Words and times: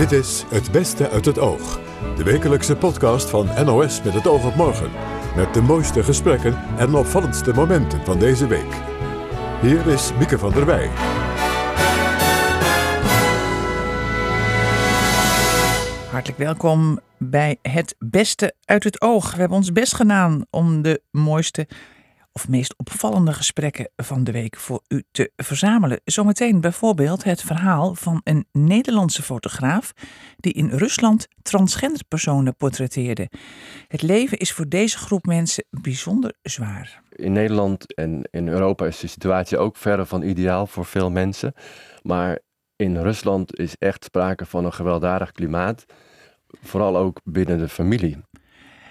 Dit 0.00 0.12
is 0.12 0.44
Het 0.48 0.72
Beste 0.72 1.10
uit 1.10 1.24
het 1.24 1.38
Oog. 1.38 1.80
De 2.16 2.24
wekelijkse 2.24 2.76
podcast 2.76 3.30
van 3.30 3.46
NOS 3.64 4.02
met 4.02 4.14
het 4.14 4.26
oog 4.26 4.46
op 4.46 4.54
morgen. 4.54 4.90
Met 5.36 5.54
de 5.54 5.62
mooiste 5.62 6.02
gesprekken 6.02 6.58
en 6.78 6.94
opvallendste 6.94 7.52
momenten 7.52 8.04
van 8.04 8.18
deze 8.18 8.46
week. 8.46 8.72
Hier 9.60 9.86
is 9.86 10.12
Mieke 10.18 10.38
van 10.38 10.52
der 10.52 10.66
Wij. 10.66 10.88
Hartelijk 16.10 16.38
welkom 16.38 17.00
bij 17.18 17.58
Het 17.62 17.94
Beste 17.98 18.54
uit 18.64 18.84
het 18.84 19.00
Oog. 19.00 19.32
We 19.32 19.38
hebben 19.38 19.56
ons 19.56 19.72
best 19.72 19.94
gedaan 19.94 20.44
om 20.50 20.82
de 20.82 21.02
mooiste 21.10 21.68
of 22.32 22.48
meest 22.48 22.74
opvallende 22.76 23.32
gesprekken 23.32 23.90
van 23.96 24.24
de 24.24 24.32
week 24.32 24.56
voor 24.56 24.82
u 24.88 25.02
te 25.10 25.32
verzamelen. 25.36 26.00
Zometeen 26.04 26.60
bijvoorbeeld 26.60 27.24
het 27.24 27.42
verhaal 27.42 27.94
van 27.94 28.20
een 28.24 28.46
Nederlandse 28.52 29.22
fotograaf 29.22 29.92
die 30.36 30.52
in 30.52 30.68
Rusland 30.68 31.28
transgender 31.42 32.02
personen 32.08 32.56
portretteerde. 32.56 33.30
Het 33.88 34.02
leven 34.02 34.38
is 34.38 34.52
voor 34.52 34.68
deze 34.68 34.98
groep 34.98 35.26
mensen 35.26 35.64
bijzonder 35.70 36.34
zwaar. 36.42 37.02
In 37.10 37.32
Nederland 37.32 37.94
en 37.94 38.28
in 38.30 38.48
Europa 38.48 38.86
is 38.86 38.98
de 38.98 39.06
situatie 39.06 39.58
ook 39.58 39.76
verre 39.76 40.06
van 40.06 40.22
ideaal 40.22 40.66
voor 40.66 40.84
veel 40.84 41.10
mensen. 41.10 41.54
Maar 42.02 42.38
in 42.76 42.96
Rusland 42.96 43.58
is 43.58 43.76
echt 43.78 44.04
sprake 44.04 44.46
van 44.46 44.64
een 44.64 44.72
gewelddadig 44.72 45.32
klimaat. 45.32 45.84
Vooral 46.62 46.96
ook 46.96 47.20
binnen 47.24 47.58
de 47.58 47.68
familie. 47.68 48.18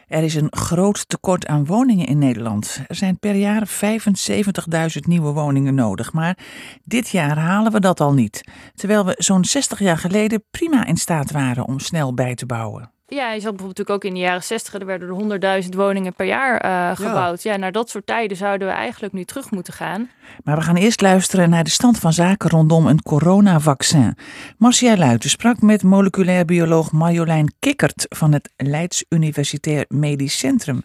Er 0.10 0.24
is 0.24 0.36
een 0.36 0.48
groot 0.50 1.10
tekort 1.10 1.48
aan 1.48 1.66
woningen 1.66 2.06
in 2.06 2.18
Nederland. 2.18 2.82
Er 2.88 2.96
zijn 2.96 3.20
per 3.20 3.36
jaar 3.36 3.68
75.000 3.68 5.00
nieuwe 5.08 5.32
woningen 5.32 5.76
nodig, 5.76 6.14
maar 6.14 6.38
dit 6.84 7.10
jaar 7.10 7.38
halen 7.38 7.72
we 7.72 7.80
dat 7.80 8.00
al 8.00 8.14
niet. 8.14 8.44
Terwijl 8.76 9.06
we 9.06 9.16
zo'n 9.18 9.46
60 9.46 9.80
jaar 9.80 9.98
geleden 9.98 10.44
prima 10.52 10.86
in 10.86 10.98
staat 10.98 11.32
waren 11.32 11.66
om 11.66 11.80
snel 11.80 12.14
bij 12.14 12.36
te 12.36 12.46
bouwen. 12.46 12.92
Ja, 13.10 13.32
je 13.32 13.40
zat 13.40 13.56
bijvoorbeeld 13.56 13.78
natuurlijk 13.78 13.90
ook 13.90 14.04
in 14.04 14.14
de 14.14 14.20
jaren 14.20 14.44
60, 14.44 14.74
er 14.74 14.86
werden 14.86 15.40
er 15.40 15.62
100.000 15.64 15.70
woningen 15.70 16.14
per 16.14 16.26
jaar 16.26 16.66
uh, 16.66 17.06
gebouwd. 17.06 17.44
Ja. 17.44 17.52
ja, 17.52 17.58
naar 17.58 17.72
dat 17.72 17.90
soort 17.90 18.06
tijden 18.06 18.38
zouden 18.38 18.68
we 18.68 18.74
eigenlijk 18.74 19.14
nu 19.14 19.24
terug 19.24 19.52
moeten 19.52 19.74
gaan. 19.74 20.10
Maar 20.44 20.56
we 20.56 20.62
gaan 20.62 20.76
eerst 20.76 21.02
luisteren 21.02 21.50
naar 21.50 21.64
de 21.64 21.70
stand 21.70 22.00
van 22.00 22.14
zaken 22.14 22.50
rondom 22.50 22.88
een 22.88 23.02
coronavaccin. 23.02 24.18
Marcia 24.58 24.98
Luiten 24.98 25.30
sprak 25.30 25.62
met 25.62 25.84
moleculair 25.84 26.46
bioloog 26.46 26.92
Marjolein 26.92 27.54
Kikkert 27.60 28.06
van 28.10 28.34
het 28.34 28.50
Leids 28.58 29.06
Universitair 29.10 29.86
Medisch 29.88 30.38
Centrum. 30.38 30.84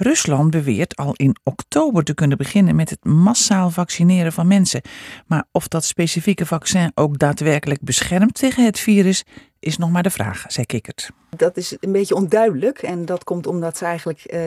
Rusland 0.00 0.50
beweert 0.50 0.96
al 0.96 1.12
in 1.12 1.36
oktober 1.44 2.04
te 2.04 2.14
kunnen 2.14 2.38
beginnen 2.38 2.76
met 2.76 2.90
het 2.90 3.04
massaal 3.04 3.70
vaccineren 3.70 4.32
van 4.32 4.46
mensen. 4.46 4.80
Maar 5.26 5.44
of 5.52 5.68
dat 5.68 5.84
specifieke 5.84 6.46
vaccin 6.46 6.92
ook 6.94 7.18
daadwerkelijk 7.18 7.80
beschermt 7.80 8.34
tegen 8.34 8.64
het 8.64 8.78
virus, 8.78 9.24
is 9.60 9.78
nog 9.78 9.90
maar 9.90 10.02
de 10.02 10.10
vraag, 10.10 10.44
zei 10.48 10.66
Kikkert. 10.66 11.10
Dat 11.36 11.56
is 11.56 11.76
een 11.80 11.92
beetje 11.92 12.14
onduidelijk 12.14 12.82
en 12.82 13.04
dat 13.04 13.24
komt 13.24 13.46
omdat 13.46 13.76
ze 13.76 13.84
eigenlijk 13.84 14.24
uh, 14.26 14.40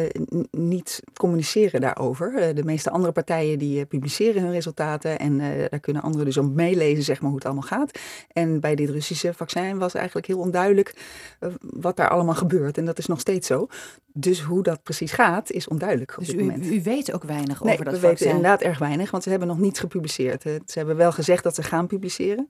niet 0.51 1.01
communiceren 1.13 1.81
daarover. 1.81 2.33
Uh, 2.33 2.55
de 2.55 2.63
meeste 2.63 2.89
andere 2.89 3.13
partijen 3.13 3.59
die 3.59 3.79
uh, 3.79 3.85
publiceren 3.87 4.41
hun 4.41 4.51
resultaten 4.51 5.19
en 5.19 5.37
daar 5.69 5.79
kunnen 5.79 6.01
anderen 6.01 6.25
dus 6.25 6.37
om 6.37 6.53
meelezen 6.53 7.03
zeg 7.03 7.21
maar, 7.21 7.29
hoe 7.29 7.37
het 7.37 7.45
allemaal 7.47 7.67
gaat. 7.67 7.99
En 8.31 8.59
bij 8.59 8.75
dit 8.75 8.89
Russische 8.89 9.33
vaccin 9.33 9.77
was 9.77 9.93
eigenlijk 9.93 10.27
heel 10.27 10.39
onduidelijk 10.39 10.93
wat 11.59 11.95
daar 11.95 12.09
allemaal 12.09 12.35
gebeurt 12.35 12.77
en 12.77 12.85
dat 12.85 12.97
is 12.97 13.05
nog 13.05 13.19
steeds 13.19 13.47
zo. 13.47 13.67
Dus 14.13 14.41
hoe 14.41 14.63
dat 14.63 14.83
precies 14.83 15.11
gaat 15.11 15.51
is 15.51 15.67
onduidelijk 15.67 16.11
op 16.11 16.17
dus 16.17 16.27
dit 16.27 16.35
u, 16.35 16.43
moment. 16.43 16.65
u 16.65 16.81
weet 16.83 17.13
ook 17.13 17.23
weinig 17.23 17.63
nee, 17.63 17.73
over 17.73 17.85
dat 17.85 17.93
we 17.93 17.99
vaccin? 17.99 18.17
weten 18.17 18.35
inderdaad 18.35 18.61
erg 18.61 18.79
weinig, 18.79 19.11
want 19.11 19.23
ze 19.23 19.29
hebben 19.29 19.47
nog 19.47 19.59
niets 19.59 19.79
gepubliceerd. 19.79 20.41
Ze 20.41 20.61
hebben 20.65 20.95
wel 20.95 21.11
gezegd 21.11 21.43
dat 21.43 21.55
ze 21.55 21.63
gaan 21.63 21.87
publiceren. 21.87 22.49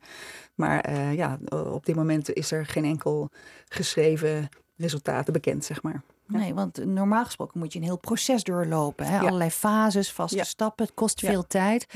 Maar 0.61 0.89
uh, 0.89 1.13
ja, 1.13 1.39
op 1.49 1.85
dit 1.85 1.95
moment 1.95 2.33
is 2.33 2.51
er 2.51 2.65
geen 2.65 2.85
enkel 2.85 3.29
geschreven 3.67 4.49
resultaten 4.77 5.33
bekend, 5.33 5.65
zeg 5.65 5.81
maar. 5.81 6.01
Ja. 6.27 6.37
Nee, 6.37 6.53
want 6.53 6.85
normaal 6.85 7.25
gesproken 7.25 7.59
moet 7.59 7.73
je 7.73 7.79
een 7.79 7.85
heel 7.85 7.97
proces 7.97 8.43
doorlopen. 8.43 9.05
Hè? 9.05 9.15
Ja. 9.15 9.21
Allerlei 9.21 9.49
fases, 9.49 10.11
vaste 10.11 10.35
ja. 10.35 10.43
stappen. 10.43 10.85
Het 10.85 10.93
kost 10.93 11.19
veel 11.19 11.47
tijd. 11.47 11.87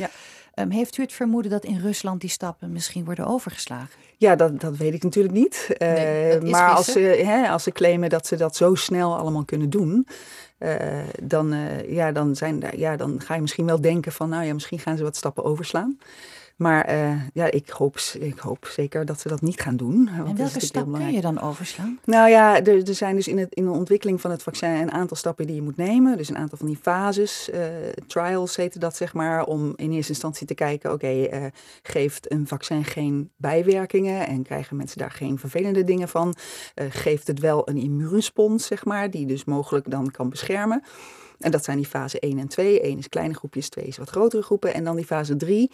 Um, 0.55 0.69
heeft 0.69 0.97
u 0.97 1.01
het 1.01 1.13
vermoeden 1.13 1.51
dat 1.51 1.63
in 1.65 1.79
Rusland 1.79 2.21
die 2.21 2.29
stappen 2.29 2.71
misschien 2.71 3.05
worden 3.05 3.25
overgeslagen? 3.25 3.99
Ja, 4.17 4.35
dat, 4.35 4.61
dat 4.61 4.77
weet 4.77 4.93
ik 4.93 5.03
natuurlijk 5.03 5.33
niet. 5.33 5.67
Uh, 5.69 5.93
nee, 5.93 6.41
maar 6.41 6.69
als 6.69 6.91
ze, 6.91 6.99
hè, 6.99 7.49
als 7.49 7.63
ze 7.63 7.71
claimen 7.71 8.09
dat 8.09 8.27
ze 8.27 8.35
dat 8.35 8.55
zo 8.55 8.75
snel 8.75 9.17
allemaal 9.17 9.45
kunnen 9.45 9.69
doen, 9.69 10.07
uh, 10.59 10.75
dan, 11.23 11.53
uh, 11.53 11.91
ja, 11.91 12.11
dan, 12.11 12.35
zijn, 12.35 12.63
ja, 12.75 12.95
dan 12.95 13.21
ga 13.21 13.35
je 13.35 13.41
misschien 13.41 13.65
wel 13.65 13.81
denken 13.81 14.11
van, 14.11 14.29
nou 14.29 14.45
ja, 14.45 14.53
misschien 14.53 14.79
gaan 14.79 14.97
ze 14.97 15.03
wat 15.03 15.15
stappen 15.15 15.43
overslaan. 15.43 15.97
Maar 16.55 16.93
uh, 16.93 17.21
ja, 17.33 17.51
ik 17.51 17.69
hoop, 17.69 17.99
ik 18.19 18.39
hoop 18.39 18.65
zeker 18.65 19.05
dat 19.05 19.19
ze 19.19 19.27
dat 19.27 19.41
niet 19.41 19.61
gaan 19.61 19.75
doen. 19.75 20.07
En 20.07 20.35
welke 20.35 20.59
stap 20.59 20.93
kun 20.93 21.11
je 21.11 21.21
dan 21.21 21.41
overslaan? 21.41 21.99
Nou 22.05 22.29
ja, 22.29 22.63
er, 22.63 22.87
er 22.87 22.95
zijn 22.95 23.15
dus 23.15 23.27
in, 23.27 23.37
het, 23.37 23.53
in 23.53 23.65
de 23.65 23.71
ontwikkeling 23.71 24.21
van 24.21 24.31
het 24.31 24.43
vaccin 24.43 24.69
een 24.69 24.91
aantal 24.91 25.17
stappen 25.17 25.45
die 25.45 25.55
je 25.55 25.61
moet 25.61 25.77
nemen. 25.77 26.17
Dus 26.17 26.29
een 26.29 26.37
aantal 26.37 26.57
van 26.57 26.67
die 26.67 26.77
fases, 26.81 27.49
uh, 27.53 27.61
trials 28.07 28.55
heette 28.55 28.79
dat 28.79 28.95
zeg 28.95 29.13
maar, 29.13 29.45
om 29.45 29.73
in 29.75 29.91
eerste 29.91 30.11
instantie 30.11 30.47
te 30.47 30.53
kijken, 30.53 30.93
oké, 30.93 31.05
okay, 31.05 31.43
uh, 31.43 31.45
geeft 31.81 32.31
een 32.31 32.47
vaccin 32.47 32.83
geen 32.83 33.31
bijwerkingen 33.37 34.27
en 34.27 34.43
krijgen 34.43 34.77
mensen 34.77 34.97
daar 34.97 35.11
geen 35.11 35.39
vervelende 35.39 35.83
dingen 35.83 36.09
van? 36.09 36.35
geeft 36.89 37.27
het 37.27 37.39
wel 37.39 37.69
een 37.69 37.77
immuunrespons, 37.77 38.65
zeg 38.65 38.85
maar, 38.85 39.09
die 39.09 39.25
dus 39.25 39.45
mogelijk 39.45 39.89
dan 39.89 40.11
kan 40.11 40.29
beschermen? 40.29 40.83
En 41.39 41.51
dat 41.51 41.63
zijn 41.63 41.77
die 41.77 41.85
fase 41.85 42.19
1 42.19 42.39
en 42.39 42.47
2. 42.47 42.81
1 42.81 42.97
is 42.97 43.09
kleine 43.09 43.33
groepjes, 43.33 43.69
2 43.69 43.85
is 43.85 43.97
wat 43.97 44.09
grotere 44.09 44.41
groepen. 44.41 44.73
En 44.73 44.83
dan 44.83 44.95
die 44.95 45.05
fase 45.05 45.35
3 45.35 45.71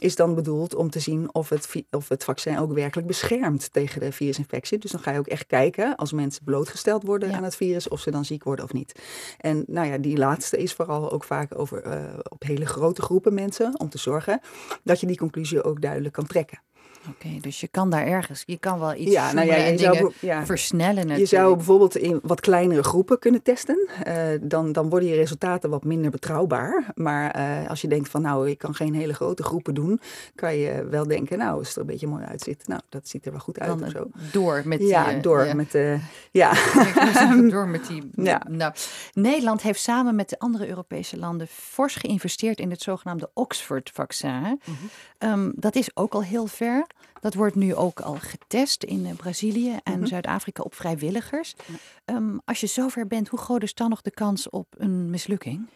is 0.00 0.16
dan 0.16 0.34
bedoeld 0.34 0.74
om 0.74 0.90
te 0.90 1.00
zien 1.00 1.34
of 1.34 1.48
het, 1.48 1.84
of 1.90 2.08
het 2.08 2.24
vaccin 2.24 2.58
ook 2.58 2.72
werkelijk 2.72 3.06
beschermt 3.06 3.72
tegen 3.72 4.00
de 4.00 4.12
virusinfectie. 4.12 4.78
Dus 4.78 4.90
dan 4.90 5.00
ga 5.00 5.10
je 5.10 5.18
ook 5.18 5.26
echt 5.26 5.46
kijken 5.46 5.96
als 5.96 6.12
mensen 6.12 6.44
blootgesteld 6.44 7.02
worden 7.02 7.28
ja. 7.30 7.36
aan 7.36 7.44
het 7.44 7.56
virus, 7.56 7.88
of 7.88 8.00
ze 8.00 8.10
dan 8.10 8.24
ziek 8.24 8.44
worden 8.44 8.64
of 8.64 8.72
niet. 8.72 9.00
En 9.38 9.64
nou 9.66 9.86
ja, 9.86 9.98
die 9.98 10.16
laatste 10.16 10.56
is 10.56 10.72
vooral 10.72 11.10
ook 11.10 11.24
vaak 11.24 11.58
over, 11.58 11.86
uh, 11.86 12.18
op 12.28 12.42
hele 12.42 12.66
grote 12.66 13.02
groepen 13.02 13.34
mensen, 13.34 13.78
om 13.80 13.88
te 13.88 13.98
zorgen 13.98 14.40
dat 14.84 15.00
je 15.00 15.06
die 15.06 15.16
conclusie 15.16 15.62
ook 15.62 15.80
duidelijk 15.80 16.14
kan 16.14 16.26
trekken. 16.26 16.60
Oké, 17.08 17.26
okay, 17.26 17.40
dus 17.40 17.60
je 17.60 17.68
kan 17.68 17.90
daar 17.90 18.06
ergens, 18.06 18.42
je 18.46 18.58
kan 18.58 18.78
wel 18.78 18.94
iets 18.94 19.12
ja, 19.12 19.32
nou 19.32 19.46
ja, 19.46 19.56
je 19.56 19.78
zou, 19.78 20.12
ja, 20.20 20.46
versnellen 20.46 20.94
natuurlijk. 20.94 21.30
Je 21.30 21.36
zou 21.36 21.56
bijvoorbeeld 21.56 21.96
in 21.96 22.20
wat 22.22 22.40
kleinere 22.40 22.82
groepen 22.82 23.18
kunnen 23.18 23.42
testen. 23.42 23.88
Uh, 24.06 24.14
dan, 24.40 24.72
dan 24.72 24.88
worden 24.88 25.08
je 25.08 25.14
resultaten 25.14 25.70
wat 25.70 25.84
minder 25.84 26.10
betrouwbaar. 26.10 26.84
Maar 26.94 27.36
uh, 27.36 27.68
als 27.68 27.80
je 27.80 27.88
denkt 27.88 28.08
van 28.08 28.22
nou, 28.22 28.50
ik 28.50 28.58
kan 28.58 28.74
geen 28.74 28.94
hele 28.94 29.14
grote 29.14 29.42
groepen 29.42 29.74
doen, 29.74 30.00
kan 30.34 30.56
je 30.56 30.86
wel 30.90 31.06
denken, 31.06 31.38
nou, 31.38 31.58
als 31.58 31.66
het 31.66 31.76
er 31.76 31.82
een 31.82 31.86
beetje 31.86 32.06
mooi 32.06 32.24
uitziet, 32.24 32.68
nou, 32.68 32.80
dat 32.88 33.08
ziet 33.08 33.26
er 33.26 33.30
wel 33.30 33.40
goed 33.40 33.60
uit 33.60 33.78
dan, 33.78 33.84
of 33.84 33.90
zo. 33.90 34.10
Door 34.32 34.62
met 34.64 34.78
die... 34.78 34.88
Ja, 34.88 35.12
door 35.12 35.44
ja. 35.46 35.54
met 35.54 35.70
de... 35.70 35.98
Ja. 36.30 36.52
door 37.48 37.68
met 37.68 37.86
die... 37.86 38.10
Ja. 38.30 38.42
Nou, 38.48 38.72
Nederland 39.12 39.62
heeft 39.62 39.80
samen 39.80 40.14
met 40.14 40.28
de 40.28 40.38
andere 40.38 40.68
Europese 40.68 41.18
landen 41.18 41.46
fors 41.46 41.94
geïnvesteerd 41.94 42.58
in 42.58 42.70
het 42.70 42.82
zogenaamde 42.82 43.30
Oxford-vaccin. 43.34 44.30
Mm 44.30 44.58
-hmm. 44.64 45.30
um, 45.30 45.52
dat 45.56 45.74
is 45.74 45.90
ook 45.94 46.14
al 46.14 46.22
heel 46.22 46.46
ver. 46.46 46.86
Dat 47.20 47.34
wordt 47.34 47.54
nu 47.54 47.74
ook 47.74 48.00
al 48.00 48.14
getest 48.14 48.84
in 48.84 49.06
uh, 49.06 49.12
Brazilië 49.16 49.70
en 49.70 49.78
Mhm. 49.84 49.92
mm 49.92 49.98
-hmm. 49.98 50.06
Zuid-Afrika 50.06 50.62
op 50.62 50.74
vrijwilligers. 50.74 51.54
Ja. 52.06 52.14
Um, 52.16 52.40
als 52.44 52.60
je 52.60 52.66
zover 52.66 53.06
bent, 53.06 53.28
hoe 53.28 53.38
groot 53.38 53.62
is 53.62 53.74
dan 53.74 53.88
nog 53.88 54.00
de 54.02 54.10
kans 54.10 54.50
op 54.50 54.66
een 54.78 55.10
mislukking? 55.10 55.68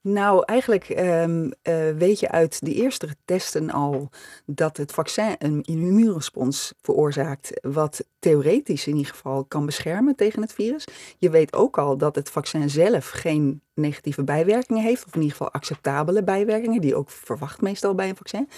Nou, 0.00 0.42
eigenlijk 0.44 0.88
um, 0.88 1.44
uh, 1.44 1.90
weet 1.96 2.20
je 2.20 2.30
uit 2.30 2.64
de 2.64 2.74
eerste 2.74 3.08
testen 3.24 3.70
al 3.70 4.10
dat 4.46 4.76
het 4.76 4.92
vaccin 4.92 5.34
een 5.38 5.62
immuunrespons 5.62 6.72
veroorzaakt, 6.82 7.50
wat 7.62 8.04
theoretisch 8.18 8.86
in 8.86 8.96
ieder 8.96 9.12
geval 9.12 9.44
kan 9.44 9.66
beschermen 9.66 10.16
tegen 10.16 10.42
het 10.42 10.52
virus. 10.52 10.84
Je 11.18 11.30
weet 11.30 11.52
ook 11.52 11.78
al 11.78 11.96
dat 11.96 12.14
het 12.14 12.30
vaccin 12.30 12.70
zelf 12.70 13.08
geen 13.08 13.62
negatieve 13.80 14.24
bijwerkingen 14.24 14.82
heeft, 14.82 15.04
of 15.06 15.14
in 15.14 15.20
ieder 15.20 15.36
geval 15.36 15.52
acceptabele 15.52 16.24
bijwerkingen, 16.24 16.80
die 16.80 16.90
je 16.90 16.96
ook 16.96 17.10
verwacht 17.10 17.60
meestal 17.60 17.94
bij 17.94 18.08
een 18.08 18.16
vaccin. 18.16 18.48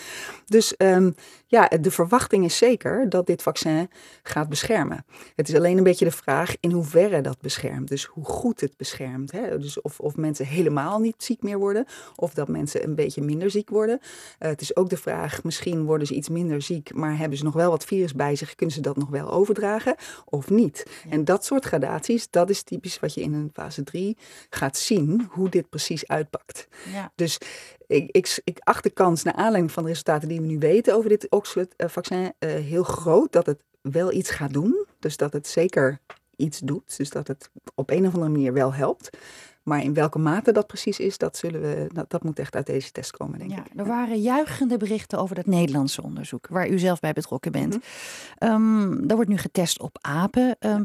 Dus 0.47 0.75
um, 0.79 1.15
ja, 1.47 1.69
de 1.81 1.91
verwachting 1.91 2.45
is 2.45 2.57
zeker 2.57 3.09
dat 3.09 3.27
dit 3.27 3.43
vaccin 3.43 3.91
gaat 4.23 4.49
beschermen. 4.49 5.05
Het 5.37 5.49
is 5.49 5.55
alleen 5.55 5.79
een 5.79 5.85
beetje 5.85 6.05
de 6.05 6.11
vraag 6.11 6.55
in 6.61 6.71
hoeverre 6.71 7.21
dat 7.21 7.41
beschermt, 7.41 7.89
dus 7.89 8.05
hoe 8.05 8.25
goed 8.25 8.61
het 8.61 8.77
beschermt. 8.77 9.33
Hè? 9.33 9.59
Dus 9.59 9.81
of, 9.81 10.01
of 10.01 10.17
mensen 10.17 10.47
helemaal 10.47 10.99
niet 10.99 11.15
ziek 11.19 11.43
meer 11.43 11.59
worden, 11.59 11.87
of 12.17 12.35
dat 12.35 12.49
mensen 12.49 12.85
een 12.85 12.95
beetje 12.95 13.23
minder 13.23 13.51
ziek 13.51 13.71
worden. 13.71 13.99
Uh, 14.03 14.49
het 14.49 14.61
is 14.61 14.77
ook 14.77 14.89
de 14.89 14.97
vraag, 14.97 15.45
misschien 15.45 15.85
worden 15.85 16.07
ze 16.07 16.15
iets 16.15 16.29
minder 16.29 16.63
ziek, 16.63 16.95
maar 16.95 17.19
hebben 17.19 17.39
ze 17.39 17.45
nog 17.45 17.55
wel 17.55 17.71
wat 17.71 17.85
virus 17.85 18.15
bij 18.15 18.37
zich, 18.37 18.55
kunnen 18.55 18.75
ze 18.75 18.81
dat 18.81 18.97
nog 18.97 19.09
wel 19.09 19.31
overdragen 19.31 19.95
of 20.25 20.51
niet? 20.51 20.87
Ja. 21.05 21.11
En 21.11 21.25
dat 21.25 21.45
soort 21.45 21.65
gradaties, 21.65 22.31
dat 22.31 22.51
is 22.51 22.63
typisch 22.63 23.01
wat 23.01 23.15
je 23.15 23.21
in 23.21 23.33
een 23.33 23.51
fase 23.53 23.83
3 23.83 24.17
gaat 24.51 24.77
zien 24.77 25.10
hoe 25.29 25.49
dit 25.49 25.69
precies 25.69 26.09
uitpakt. 26.09 26.69
Ja. 26.93 27.13
Dus 27.15 27.39
ik, 27.87 28.11
ik, 28.11 28.41
ik 28.45 28.59
acht 28.63 28.83
de 28.83 28.91
kans, 28.91 29.23
naar 29.23 29.35
aanleiding 29.35 29.73
van 29.73 29.83
de 29.83 29.89
resultaten 29.89 30.29
die 30.29 30.41
we 30.41 30.47
nu 30.47 30.59
weten 30.59 30.95
over 30.95 31.09
dit 31.09 31.31
Oxford-vaccin, 31.31 32.23
uh, 32.23 32.51
heel 32.51 32.83
groot 32.83 33.33
dat 33.33 33.47
het 33.47 33.63
wel 33.81 34.13
iets 34.13 34.31
gaat 34.31 34.53
doen. 34.53 34.87
Dus 34.99 35.17
dat 35.17 35.33
het 35.33 35.47
zeker 35.47 35.99
iets 36.37 36.59
doet. 36.59 36.97
Dus 36.97 37.11
dat 37.11 37.29
het 37.29 37.51
op 37.75 37.91
een 37.91 38.07
of 38.07 38.15
andere 38.15 38.33
manier 38.33 38.53
wel 38.53 38.75
helpt. 38.75 39.11
Maar 39.63 39.83
in 39.83 39.95
welke 39.95 40.19
mate 40.19 40.53
dat 40.53 40.67
precies 40.67 40.99
is, 40.99 41.19
dat, 41.19 41.37
zullen 41.37 41.61
we, 41.61 41.87
dat, 41.93 42.11
dat 42.11 42.23
moet 42.23 42.39
echt 42.39 42.57
uit 42.57 42.67
deze 42.67 42.93
test 42.93 43.11
komen, 43.11 43.39
denk 43.39 43.51
ja, 43.51 43.59
ik. 43.59 43.81
Er 43.81 43.87
waren 43.87 44.21
juichende 44.21 44.77
berichten 44.77 45.19
over 45.19 45.35
dat 45.35 45.47
Nederlandse 45.47 46.03
onderzoek, 46.03 46.47
waar 46.49 46.69
u 46.69 46.79
zelf 46.79 47.01
bij 47.01 47.13
betrokken 47.13 47.53
bent. 47.53 47.79
Mm 48.39 49.07
daar 49.07 49.17
wordt 49.17 49.31
nu 49.31 49.39
getest 49.39 49.81
op 49.81 49.99
apen. 50.01 50.57
Um, 50.61 50.85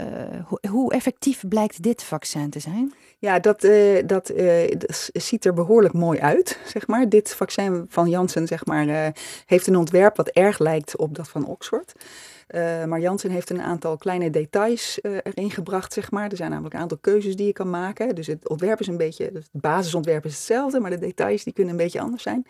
uh, 0.00 0.06
hoe, 0.44 0.58
hoe, 0.68 0.92
effectief 0.92 1.48
blijkt 1.48 1.82
dit 1.82 2.02
vaccin 2.02 2.50
te 2.50 2.58
zijn? 2.58 2.94
Ja, 3.18 3.38
dat, 3.38 3.64
uh, 3.64 4.02
dat, 4.06 4.30
uh, 4.30 4.68
dat, 4.78 5.10
ziet 5.12 5.44
er 5.44 5.52
behoorlijk 5.54 5.94
mooi 5.94 6.20
uit, 6.20 6.58
zeg 6.74 6.86
maar. 6.86 7.08
Dit 7.08 7.34
vaccin 7.34 7.86
van 7.88 8.08
Janssen, 8.08 8.46
zeg 8.46 8.64
maar, 8.64 9.12
heeft 9.46 9.66
een 9.66 9.76
ontwerp 9.76 10.16
wat 10.16 10.28
erg 10.28 10.58
lijkt 10.58 10.96
op 10.96 11.14
dat 11.14 11.28
van 11.28 11.46
Oxford. 11.46 11.92
Uh, 12.54 12.84
maar 12.84 13.00
Janssen 13.00 13.30
heeft 13.30 13.50
een 13.50 13.62
aantal 13.62 13.96
kleine 13.96 14.30
details 14.30 14.98
uh, 15.02 15.16
erin 15.22 15.50
gebracht, 15.50 15.92
zeg 15.92 16.10
maar. 16.10 16.30
Er 16.30 16.36
zijn 16.36 16.50
namelijk 16.50 16.74
een 16.74 16.80
aantal 16.80 16.98
keuzes 16.98 17.36
die 17.36 17.46
je 17.46 17.52
kan 17.52 17.70
maken. 17.70 18.14
Dus 18.14 18.26
het 18.26 18.48
ontwerp 18.48 18.80
is 18.80 18.86
een 18.86 18.96
beetje, 18.96 19.30
het 19.32 19.48
basisontwerp 19.52 20.24
is 20.24 20.34
hetzelfde, 20.34 20.80
maar 20.80 20.90
de 20.90 20.98
details 20.98 21.44
die 21.44 21.52
kunnen 21.52 21.72
een 21.72 21.82
beetje 21.82 22.00
anders 22.00 22.22
zijn. 22.22 22.46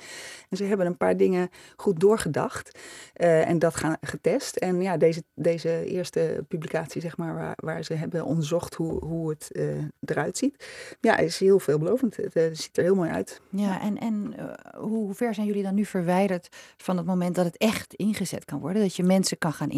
En 0.49 0.57
ze 0.57 0.65
hebben 0.65 0.87
een 0.87 0.97
paar 0.97 1.17
dingen 1.17 1.49
goed 1.77 2.01
doorgedacht 2.01 2.79
uh, 3.17 3.49
en 3.49 3.59
dat 3.59 3.77
gaan 3.77 3.97
getest. 4.01 4.57
En 4.57 4.83
ja, 4.83 4.97
deze, 4.97 5.23
deze 5.35 5.85
eerste 5.85 6.45
publicatie, 6.49 7.01
zeg 7.01 7.17
maar, 7.17 7.35
waar, 7.35 7.55
waar 7.57 7.85
ze 7.85 7.95
hebben 7.95 8.25
onderzocht 8.25 8.75
hoe, 8.75 9.05
hoe 9.05 9.31
het 9.31 9.51
eruit 10.01 10.39
ziet, 10.39 10.67
ja, 11.01 11.17
is 11.17 11.39
heel 11.39 11.59
veelbelovend. 11.59 12.17
Het 12.17 12.59
ziet 12.59 12.77
er 12.77 12.83
heel 12.83 12.95
mooi 12.95 13.11
uit. 13.11 13.41
Ja, 13.51 13.81
en, 13.81 13.99
en 13.99 14.35
hoe, 14.77 15.15
ver 15.15 15.35
zijn 15.35 15.47
jullie 15.47 15.63
dan 15.63 15.75
nu 15.75 15.85
verwijderd 15.85 16.49
van 16.77 16.97
het 16.97 17.07
moment 17.07 17.35
dat 17.35 17.45
het 17.45 17.57
echt 17.57 17.95
ingezet 17.95 18.45
kan 18.45 18.61
worden? 18.61 18.83
Dat 18.83 18.97
je 18.97 19.03
mensen 19.03 19.39
kan 19.39 19.53
gaan 19.53 19.71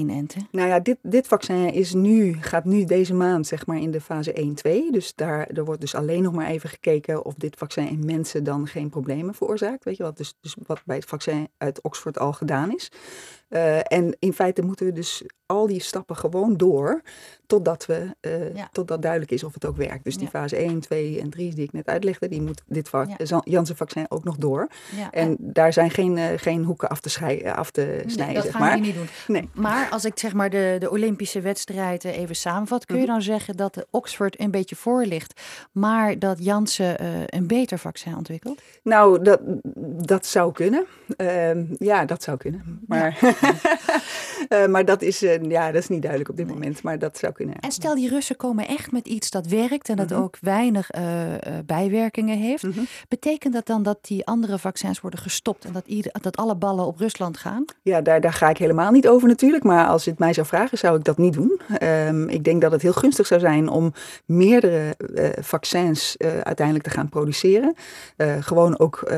nou 0.51 0.69
ja, 0.69 0.81
dit, 0.81 0.99
dit 1.03 1.27
vaccin 1.27 1.73
is 1.73 1.95
nu, 1.95 2.37
gaat 2.41 2.65
nu 2.65 2.85
deze 2.85 3.15
maand 3.15 3.47
zeg 3.47 3.67
maar 3.67 3.79
in 3.79 3.91
de 3.91 4.01
fase 4.01 4.55
1-2. 4.89 4.91
Dus 4.91 5.15
daar 5.15 5.47
er 5.47 5.65
wordt 5.65 5.81
dus 5.81 5.95
alleen 5.95 6.23
nog 6.23 6.33
maar 6.33 6.47
even 6.47 6.69
gekeken 6.69 7.25
of 7.25 7.35
dit 7.35 7.57
vaccin 7.57 7.89
in 7.89 8.05
mensen 8.05 8.45
dan 8.45 8.67
geen 8.67 8.89
problemen 8.89 9.35
veroorzaakt. 9.35 9.85
Weet 9.85 9.97
je 9.97 10.03
wat? 10.03 10.17
Dus, 10.17 10.35
dus 10.41 10.57
wat 10.67 10.83
bij 10.85 10.97
het 10.97 11.05
vaccin 11.05 11.49
uit 11.57 11.83
Oxford 11.83 12.19
al 12.19 12.33
gedaan 12.33 12.75
is. 12.75 12.91
Uh, 13.49 13.93
en 13.93 14.17
in 14.19 14.33
feite 14.33 14.63
moeten 14.63 14.87
we 14.87 14.93
dus 14.93 15.23
al 15.47 15.67
die 15.67 15.83
stappen 15.83 16.17
gewoon 16.17 16.57
door 16.57 17.03
totdat, 17.47 17.87
we, 17.87 18.15
uh, 18.21 18.55
ja. 18.55 18.69
totdat 18.73 19.03
duidelijk 19.03 19.31
is 19.31 19.45
of 19.45 19.55
het 19.55 19.65
ook 19.65 19.77
werkt. 19.77 20.05
Dus 20.05 20.15
die 20.15 20.25
ja. 20.25 20.31
fase 20.31 20.57
1, 20.57 20.81
2 20.81 21.21
en 21.21 21.31
3 21.31 21.55
die 21.55 21.65
ik 21.65 21.73
net 21.73 21.87
uitlegde, 21.87 22.29
die 22.29 22.43
moet 22.43 22.63
dit 22.67 22.91
ja. 22.93 23.41
Janssen-vaccin 23.45 24.07
ook 24.09 24.25
nog 24.25 24.37
door. 24.37 24.69
En 25.11 25.37
daar 25.39 25.73
zijn 25.73 25.91
geen, 25.91 26.17
uh, 26.17 26.27
geen 26.37 26.65
hoeken 26.65 26.89
af 26.89 27.01
te, 27.01 27.53
af 27.55 27.71
te 27.71 27.81
nee, 27.81 28.11
snijden. 28.11 28.35
Dat 28.35 28.43
zeg 28.43 28.53
gaan 28.53 28.61
maar. 28.61 28.75
we 28.75 28.81
niet 28.81 28.95
doen. 28.95 29.09
Nee. 29.27 29.49
Maar 29.55 29.89
als 29.91 30.05
ik 30.05 30.19
zeg 30.19 30.33
maar 30.33 30.51
de, 30.51 30.77
de 30.79 30.91
Olympische 30.91 31.41
wedstrijd 31.41 32.05
even 32.05 32.37
samenvat, 32.37 32.85
kun 32.85 33.01
je 33.01 33.07
dan 33.07 33.23
zeggen 33.23 33.57
dat 33.57 33.75
de 33.75 33.87
Oxford 33.91 34.41
een 34.41 34.51
beetje 34.51 34.77
voor 34.77 35.05
ligt, 35.05 35.41
maar 35.73 36.19
dat 36.19 36.45
Janssen 36.45 37.03
uh, 37.03 37.09
een 37.27 37.47
beter 37.47 37.79
vaccin 37.79 38.17
ontwikkelt? 38.17 38.63
Nou, 38.83 39.23
dat, 39.23 39.41
dat 40.07 40.27
zou 40.27 40.53
kunnen. 40.53 40.87
Uh, 41.17 41.79
ja, 41.79 42.05
dat 42.05 42.23
zou 42.23 42.37
kunnen. 42.37 42.81
Maar, 42.87 43.19
uh, 44.49 44.67
maar 44.73 44.85
dat, 44.85 45.03
is, 45.03 45.23
uh, 45.23 45.43
ja, 45.43 45.67
dat 45.73 45.83
is 45.83 45.89
niet 45.89 46.03
duidelijk 46.03 46.31
op 46.31 46.37
dit 46.37 46.47
nee. 46.47 46.55
moment. 46.55 46.83
Maar 46.83 46.99
dat 46.99 47.19
zou 47.19 47.33
kunnen. 47.33 47.57
En 47.59 47.73
stel 47.73 47.95
die 47.95 48.09
Russen 48.09 48.37
komen 48.37 48.69
echt 48.69 48.93
met 48.93 49.07
iets 49.07 49.31
dat 49.31 49.47
werkt 49.47 49.89
en 49.89 49.97
dat 49.97 50.11
-hmm. 50.11 50.23
ook 50.23 50.37
weinig 50.41 50.95
uh, 50.95 51.03
bijwerkingen 51.67 52.39
heeft. 52.39 52.63
-hmm. 52.63 52.87
Betekent 53.09 53.55
dat 53.55 53.67
dan 53.67 53.83
dat 53.83 53.99
die 54.01 54.27
andere 54.27 54.59
vaccins 54.59 55.01
worden 55.01 55.21
gestopt 55.21 55.65
en 55.65 55.73
dat, 55.73 55.87
ieder, 55.87 56.13
dat 56.21 56.37
alle 56.37 56.57
ballen 56.57 56.87
op 56.87 56.99
Rusland 56.99 57.37
gaan? 57.37 57.65
Ja, 57.83 58.01
daar, 58.01 58.21
daar 58.21 58.33
ga 58.33 58.49
ik 58.49 58.59
helemaal 58.59 58.91
niet 58.91 59.09
over 59.09 59.29
natuurlijk. 59.29 59.65
Maar 59.65 59.87
als 59.87 60.05
je 60.05 60.11
het 60.11 60.19
mij 60.19 60.33
zou 60.33 60.47
vragen, 60.47 60.79
zou 60.79 60.99
ik 60.99 61.05
dat 61.05 61.19
niet 61.19 61.33
doen. 61.33 61.61
Um, 61.83 62.29
ik 62.29 62.45
denk 62.45 62.61
dat 62.61 62.73
het 62.73 62.83
heel 62.83 62.93
gunstig 62.93 63.27
zou 63.27 63.41
zijn 63.41 63.69
om 63.69 63.93
meerdere 64.25 64.97
vaccins 65.41 66.17
uiteindelijk 66.43 66.87
te 66.87 66.91
gaan 66.91 67.09
produceren. 67.09 67.75
gewoon 68.41 68.79
ook 68.79 69.13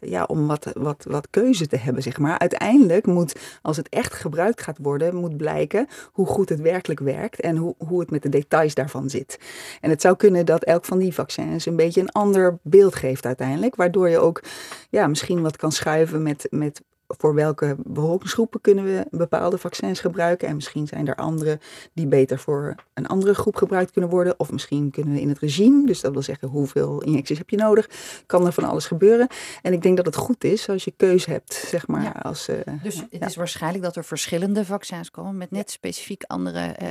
ja, 0.00 0.24
om 0.24 0.46
wat, 0.46 0.70
wat, 0.74 1.04
wat 1.08 1.26
keuze 1.30 1.66
te 1.66 1.76
hebben, 1.76 2.02
zeg 2.02 2.18
maar. 2.18 2.38
Uiteindelijk 2.38 3.06
moet, 3.06 3.38
als 3.62 3.76
het 3.76 3.88
echt 3.88 4.14
gebruikt 4.14 4.62
gaat 4.62 4.78
worden, 4.80 5.14
moet 5.14 5.36
blijken 5.36 5.86
hoe 6.12 6.26
goed 6.26 6.48
het 6.48 6.60
werkelijk 6.60 7.00
werkt 7.00 7.40
en 7.40 7.56
hoe, 7.56 7.74
hoe 7.78 8.00
het 8.00 8.10
met 8.10 8.22
de 8.22 8.28
details 8.28 8.74
daarvan 8.74 9.10
zit. 9.10 9.38
En 9.80 9.90
het 9.90 10.00
zou 10.00 10.16
kunnen 10.16 10.46
dat 10.46 10.64
elk 10.64 10.84
van 10.84 10.98
die 10.98 11.14
vaccins 11.14 11.66
een 11.66 11.76
beetje 11.76 12.00
een 12.00 12.12
ander 12.12 12.58
beeld 12.62 12.94
geeft 12.94 13.26
uiteindelijk, 13.26 13.76
waardoor 13.76 14.08
je 14.08 14.18
ook 14.18 14.42
ja, 14.90 15.06
misschien 15.06 15.42
wat 15.42 15.56
kan 15.56 15.72
schuiven 15.72 16.22
met, 16.22 16.46
met 16.50 16.82
voor 17.08 17.34
welke 17.34 17.76
bevolkingsgroepen 17.84 18.60
kunnen 18.60 18.84
we 18.84 19.06
bepaalde 19.10 19.58
vaccins 19.58 20.00
gebruiken. 20.00 20.48
En 20.48 20.54
misschien 20.54 20.86
zijn 20.86 21.08
er 21.08 21.14
andere 21.14 21.58
die 21.92 22.06
beter 22.06 22.38
voor 22.38 22.74
een 22.94 23.06
andere 23.06 23.34
groep 23.34 23.56
gebruikt 23.56 23.90
kunnen 23.90 24.10
worden. 24.10 24.34
Of 24.36 24.52
misschien 24.52 24.90
kunnen 24.90 25.14
we 25.14 25.20
in 25.20 25.28
het 25.28 25.38
regime, 25.38 25.86
dus 25.86 26.00
dat 26.00 26.12
wil 26.12 26.22
zeggen 26.22 26.48
hoeveel 26.48 27.02
injecties 27.02 27.38
heb 27.38 27.50
je 27.50 27.56
nodig, 27.56 27.88
kan 28.26 28.46
er 28.46 28.52
van 28.52 28.64
alles 28.64 28.86
gebeuren. 28.86 29.28
En 29.62 29.72
ik 29.72 29.82
denk 29.82 29.96
dat 29.96 30.06
het 30.06 30.16
goed 30.16 30.44
is 30.44 30.68
als 30.68 30.84
je 30.84 30.92
keus 30.96 31.26
hebt, 31.26 31.54
zeg 31.54 31.86
maar. 31.86 32.02
Ja. 32.02 32.10
Als, 32.10 32.48
uh, 32.48 32.56
dus 32.82 32.94
ja. 32.94 33.06
het 33.10 33.28
is 33.28 33.36
waarschijnlijk 33.36 33.84
dat 33.84 33.96
er 33.96 34.04
verschillende 34.04 34.64
vaccins 34.64 35.10
komen 35.10 35.36
met 35.36 35.50
net 35.50 35.70
specifiek 35.70 36.22
andere 36.26 36.76
uh, 36.82 36.88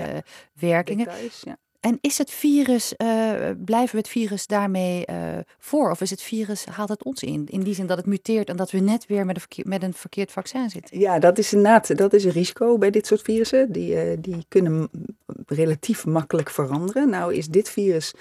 werkingen. 0.54 1.06
Details, 1.06 1.42
ja. 1.46 1.58
En 1.86 1.98
is 2.02 2.18
het 2.18 2.32
virus, 2.32 2.94
uh, 2.98 3.08
blijven 3.66 3.92
we 3.92 3.98
het 3.98 4.08
virus 4.08 4.48
daarmee 4.48 5.06
uh, 5.10 5.16
voor? 5.60 5.92
Of 5.92 6.02
is 6.02 6.10
het 6.10 6.22
virus, 6.22 6.66
haalt 6.66 6.90
het 6.90 7.04
ons 7.04 7.24
in? 7.24 7.48
In 7.50 7.62
die 7.62 7.74
zin 7.74 7.86
dat 7.86 7.98
het 7.98 8.06
muteert 8.06 8.50
en 8.50 8.56
dat 8.56 8.72
we 8.72 8.80
net 8.80 9.06
weer 9.06 9.26
met 9.26 9.36
een, 9.36 9.64
met 9.70 9.84
een 9.84 9.94
verkeerd 9.94 10.32
vaccin 10.32 10.70
zitten? 10.70 11.00
Ja, 11.00 11.20
dat 11.20 11.38
is 11.38 11.54
inderdaad 11.54 11.98
dat 11.98 12.14
is 12.14 12.24
een 12.24 12.32
risico 12.32 12.78
bij 12.78 12.90
dit 12.90 13.08
soort 13.08 13.22
virussen. 13.22 13.72
Die, 13.72 14.06
uh, 14.06 14.18
die 14.20 14.46
kunnen 14.48 14.90
relatief 15.46 16.06
makkelijk 16.06 16.50
veranderen. 16.50 17.10
Nou 17.10 17.34
is 17.34 17.48
dit 17.48 17.70
virus 17.70 18.14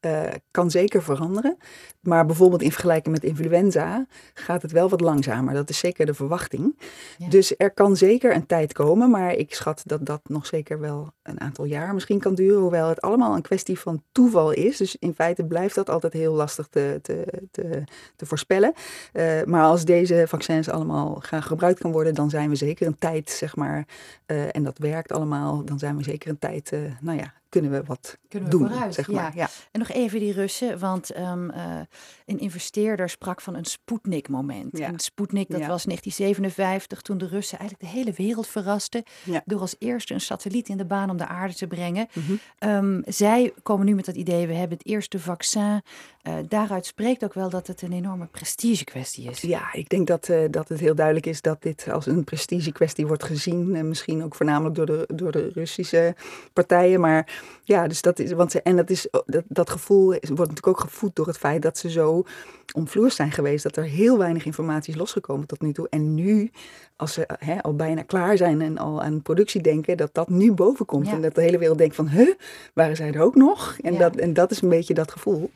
uh, 0.00 0.22
kan 0.50 0.70
zeker 0.70 1.02
veranderen. 1.02 1.56
Maar 2.00 2.26
bijvoorbeeld 2.26 2.62
in 2.62 2.72
vergelijking 2.72 3.14
met 3.14 3.24
influenza 3.24 4.06
gaat 4.34 4.62
het 4.62 4.72
wel 4.72 4.88
wat 4.88 5.00
langzamer. 5.00 5.54
Dat 5.54 5.68
is 5.68 5.78
zeker 5.78 6.06
de 6.06 6.14
verwachting. 6.14 6.78
Ja. 7.18 7.28
Dus 7.28 7.54
er 7.56 7.70
kan 7.70 7.96
zeker 7.96 8.34
een 8.34 8.46
tijd 8.46 8.72
komen, 8.72 9.10
maar 9.10 9.34
ik 9.34 9.54
schat 9.54 9.82
dat 9.84 10.06
dat 10.06 10.20
nog 10.24 10.46
zeker 10.46 10.80
wel 10.80 11.12
een 11.22 11.40
aantal 11.40 11.64
jaar 11.64 11.94
misschien 11.94 12.18
kan 12.18 12.34
duren. 12.34 12.60
Hoewel 12.60 12.88
het 12.88 13.00
allemaal 13.00 13.34
een 13.34 13.42
kwestie 13.42 13.78
van 13.78 14.02
toeval 14.12 14.50
is. 14.50 14.76
Dus 14.76 14.96
in 14.96 15.14
feite 15.14 15.44
blijft 15.44 15.74
dat 15.74 15.90
altijd 15.90 16.12
heel 16.12 16.34
lastig 16.34 16.66
te, 16.66 16.98
te, 17.02 17.24
te, 17.50 17.84
te 18.16 18.26
voorspellen. 18.26 18.72
Uh, 19.12 19.42
maar 19.44 19.64
als 19.64 19.84
deze 19.84 20.24
vaccins 20.28 20.68
allemaal 20.68 21.16
gaan 21.20 21.42
gebruikt 21.42 21.80
kan 21.80 21.92
worden, 21.92 22.14
dan 22.14 22.30
zijn 22.30 22.48
we 22.48 22.54
zeker 22.54 22.86
een 22.86 22.98
tijd, 22.98 23.30
zeg 23.30 23.56
maar, 23.56 23.86
uh, 24.26 24.56
en 24.56 24.62
dat 24.62 24.78
werkt 24.78 25.12
allemaal, 25.12 25.64
dan 25.64 25.78
zijn 25.78 25.96
we 25.96 26.02
zeker 26.02 26.30
een 26.30 26.38
tijd, 26.38 26.72
nou 27.00 27.18
ja, 27.18 27.32
kunnen 27.50 27.70
we 27.70 27.82
wat 27.84 28.18
kunnen 28.28 28.50
we 28.50 28.56
doen, 28.56 28.68
vooruit, 28.68 28.94
zeg 28.94 29.08
maar. 29.08 29.22
Ja. 29.22 29.30
Ja. 29.34 29.48
En 29.70 29.78
nog 29.78 29.88
even 29.88 30.18
die 30.18 30.32
Russen, 30.32 30.78
want 30.78 31.16
um, 31.16 31.50
uh, 31.50 31.80
een 32.26 32.38
investeerder 32.38 33.08
sprak 33.08 33.40
van 33.40 33.54
een 33.54 33.64
Sputnik-moment. 33.64 34.78
Ja. 34.78 34.86
En 34.86 34.98
Sputnik, 34.98 35.48
dat 35.48 35.60
Ja. 35.60 35.66
was 35.68 35.84
1957, 35.84 37.02
toen 37.02 37.18
de 37.18 37.26
Russen 37.26 37.58
eigenlijk 37.58 37.90
de 37.92 37.98
hele 37.98 38.12
wereld 38.16 38.46
verrasten... 38.46 39.02
Door 39.44 39.60
als 39.60 39.76
eerste 39.78 40.14
een 40.14 40.20
satelliet 40.20 40.68
in 40.68 40.76
de 40.76 40.84
baan 40.84 41.10
om 41.10 41.16
de 41.16 41.26
aarde 41.26 41.54
te 41.54 41.66
brengen. 41.66 42.06
Mhm. 42.12 42.32
Um, 42.70 43.02
zij 43.06 43.52
komen 43.62 43.86
nu 43.86 43.94
met 43.94 44.04
dat 44.04 44.14
idee, 44.14 44.46
we 44.46 44.54
hebben 44.54 44.78
het 44.78 44.86
eerste 44.86 45.18
vaccin. 45.18 45.82
Uh, 46.22 46.34
daaruit 46.48 46.86
spreekt 46.86 47.24
ook 47.24 47.34
wel 47.34 47.50
dat 47.50 47.66
het 47.66 47.82
een 47.82 47.92
enorme 47.92 48.26
prestige 48.26 48.84
kwestie 48.84 49.30
is. 49.30 49.40
Ja, 49.40 49.72
ik 49.72 49.88
denk 49.88 50.06
dat, 50.06 50.28
uh, 50.28 50.44
dat 50.50 50.68
het 50.68 50.80
heel 50.80 50.94
duidelijk 50.94 51.26
is 51.26 51.40
dat 51.40 51.62
dit 51.62 51.88
als 51.90 52.06
een 52.06 52.24
prestige 52.24 52.72
kwestie 52.72 53.06
wordt 53.06 53.24
gezien. 53.24 53.74
En 53.74 53.88
misschien 53.88 54.24
ook 54.24 54.34
voornamelijk 54.34 54.74
door 54.74 54.86
de, 54.86 55.08
door 55.14 55.32
de 55.32 55.50
Russische 55.54 56.14
partijen. 56.52 57.00
Maar 57.00 57.39
ja, 57.62 57.86
dus 57.88 58.02
dat 58.02 58.18
is. 58.18 58.32
Want 58.32 58.52
ze, 58.52 58.62
en 58.62 58.76
dat, 58.76 58.90
is, 58.90 59.08
dat, 59.10 59.44
dat 59.48 59.70
gevoel 59.70 60.06
wordt 60.06 60.28
natuurlijk 60.28 60.66
ook 60.66 60.80
gevoed 60.80 61.16
door 61.16 61.26
het 61.26 61.38
feit 61.38 61.62
dat 61.62 61.78
ze 61.78 61.90
zo 61.90 62.24
omvloers 62.72 63.14
zijn 63.16 63.32
geweest. 63.32 63.62
Dat 63.62 63.76
er 63.76 63.84
heel 63.84 64.18
weinig 64.18 64.44
informatie 64.44 64.92
is 64.92 64.98
losgekomen 64.98 65.46
tot 65.46 65.60
nu 65.60 65.72
toe. 65.72 65.86
En 65.90 66.14
nu, 66.14 66.50
als 66.96 67.12
ze 67.12 67.28
hè, 67.38 67.62
al 67.62 67.74
bijna 67.74 68.02
klaar 68.02 68.36
zijn 68.36 68.60
en 68.60 68.78
al 68.78 69.02
aan 69.02 69.22
productie 69.22 69.62
denken, 69.62 69.96
dat 69.96 70.14
dat 70.14 70.28
nu 70.28 70.52
boven 70.52 70.86
komt. 70.86 71.06
Ja. 71.06 71.12
En 71.12 71.22
dat 71.22 71.34
de 71.34 71.42
hele 71.42 71.58
wereld 71.58 71.78
denkt 71.78 71.94
van, 71.94 72.08
huh, 72.08 72.34
waren 72.74 72.96
zij 72.96 73.12
er 73.12 73.22
ook 73.22 73.34
nog? 73.34 73.76
En, 73.80 73.92
Ja. 73.92 73.98
dat, 73.98 74.16
en 74.16 74.32
dat 74.32 74.50
is 74.50 74.62
een 74.62 74.68
beetje 74.68 74.94
dat 74.94 75.10
gevoel. 75.10 75.50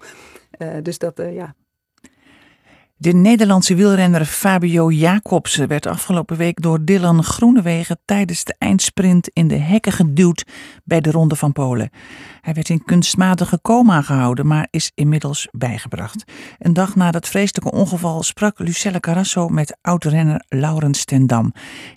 Uh, 0.58 0.68
dus 0.82 0.98
dat, 0.98 1.20
uh, 1.20 1.34
ja, 1.34 1.54
De 2.96 3.12
Nederlandse 3.12 3.74
wielrenner 3.74 4.24
Fabio 4.24 4.90
Jacobsen 4.90 5.68
werd 5.68 5.86
afgelopen 5.86 6.36
week 6.36 6.62
door 6.62 6.84
Dylan 6.84 7.24
Groenewegen 7.24 7.98
tijdens 8.04 8.44
de 8.44 8.54
eindsprint 8.58 9.28
in 9.28 9.48
de 9.48 9.56
hekken 9.56 9.92
geduwd 9.92 10.44
bij 10.84 11.00
de 11.00 11.10
Ronde 11.10 11.36
van 11.36 11.52
Polen. 11.52 11.90
Hij 12.40 12.54
werd 12.54 12.68
in 12.68 12.84
kunstmatige 12.84 13.58
coma 13.62 14.02
gehouden, 14.02 14.46
maar 14.46 14.68
is 14.70 14.92
inmiddels 14.94 15.48
bijgebracht. 15.50 16.32
Een 16.58 16.72
dag 16.72 16.96
na 16.96 17.10
dat 17.10 17.28
vreselijke 17.28 17.70
ongeval 17.70 18.22
sprak 18.22 18.58
Lucelle 18.58 19.00
Carrasso 19.00 19.48
met 19.48 19.76
oud-renner 19.80 20.44
Laurens 20.48 21.04
ten 21.04 21.26
Dam. 21.26 21.52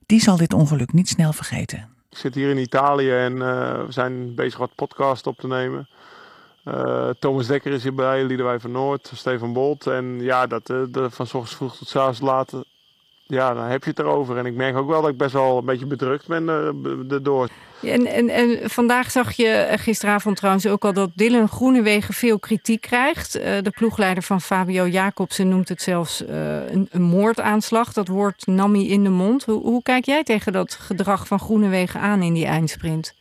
Die 0.05 0.21
zal 0.21 0.37
dit 0.37 0.53
ongeluk 0.53 0.93
niet 0.93 1.09
snel 1.09 1.33
vergeten. 1.33 1.89
Ik 2.09 2.17
zit 2.17 2.35
hier 2.35 2.49
in 2.49 2.57
Italië 2.57 3.11
en 3.11 3.33
uh, 3.33 3.39
we 3.85 3.91
zijn 3.91 4.35
bezig 4.35 4.59
wat 4.59 4.75
podcast 4.75 5.27
op 5.27 5.37
te 5.37 5.47
nemen. 5.47 5.89
Uh, 6.67 7.09
Thomas 7.19 7.47
Dekker 7.47 7.71
is 7.71 7.83
hierbij, 7.83 8.23
Liedewij 8.23 8.59
van 8.59 8.71
Noord, 8.71 9.11
Stefan 9.13 9.53
Bolt. 9.53 9.87
En 9.87 10.19
ja, 10.21 10.47
dat, 10.47 10.69
uh, 10.69 10.83
de, 10.89 11.09
van 11.09 11.27
s 11.27 11.33
ochtends 11.33 11.55
vroeg 11.55 11.77
tot 11.77 11.87
s 11.87 11.95
avonds 11.95 12.19
laat 12.19 12.53
ja, 13.27 13.53
dan 13.53 13.63
heb 13.63 13.83
je 13.83 13.89
het 13.89 13.99
erover. 13.99 14.37
En 14.37 14.45
ik 14.45 14.53
merk 14.53 14.77
ook 14.77 14.87
wel 14.87 15.01
dat 15.01 15.11
ik 15.11 15.17
best 15.17 15.33
wel 15.33 15.57
een 15.57 15.65
beetje 15.65 15.85
bedrukt 15.85 16.27
ben 16.27 16.43
uh, 16.43 17.11
erdoor. 17.11 17.49
En, 17.81 18.05
en, 18.05 18.29
en 18.29 18.69
vandaag 18.69 19.11
zag 19.11 19.31
je 19.31 19.47
eh, 19.47 19.79
gisteravond 19.79 20.35
trouwens 20.37 20.67
ook 20.67 20.85
al 20.85 20.93
dat 20.93 21.09
Dylan 21.15 21.47
Groenewegen 21.47 22.13
veel 22.13 22.39
kritiek 22.39 22.81
krijgt. 22.81 23.31
de 23.33 23.73
ploegleider 23.75 24.23
van 24.23 24.41
Fabio 24.41 24.87
Jacobsen 24.87 25.49
noemt 25.49 25.69
het 25.69 25.81
zelfs 25.81 26.23
een, 26.27 26.87
een, 26.91 27.01
moordaanslag. 27.01 27.93
Dat 27.93 28.07
woord 28.07 28.45
nam 28.45 28.73
hij 28.73 28.85
in 28.85 29.03
de 29.03 29.09
mond. 29.09 29.45
Hoe, 29.45 29.61
hoe 29.61 29.81
kijk 29.83 30.05
jij 30.05 30.23
tegen 30.23 30.51
dat 30.51 30.73
gedrag 30.73 31.27
van 31.27 31.39
Groenewegen 31.39 31.99
aan 31.99 32.21
in 32.21 32.33
die 32.33 32.45
eindsprint? 32.45 33.13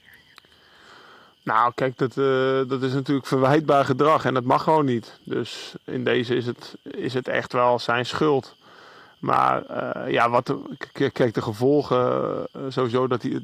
Nou, 1.46 1.72
kijk, 1.74 1.98
dat, 1.98 2.14
dat 2.68 2.82
is 2.82 2.92
natuurlijk 2.92 3.26
verwijtbaar 3.26 3.84
gedrag 3.84 4.24
en 4.24 4.34
dat 4.34 4.44
mag 4.44 4.62
gewoon 4.62 4.84
niet. 4.84 5.18
Dus 5.22 5.74
in 5.84 6.04
deze 6.04 6.34
is 6.34 6.46
het, 6.46 6.74
is 6.82 7.14
het 7.14 7.28
echt 7.28 7.52
wel 7.52 7.78
zijn 7.78 8.06
schuld. 8.06 8.56
Maar 9.18 9.62
uh, 9.70 10.12
ja, 10.12 10.30
wat 10.30 10.54
kijk, 11.12 11.34
de 11.34 11.42
gevolgen 11.42 11.98
uh, 12.56 12.62
sowieso 12.68 13.06
dat 13.06 13.22
hij. 13.22 13.40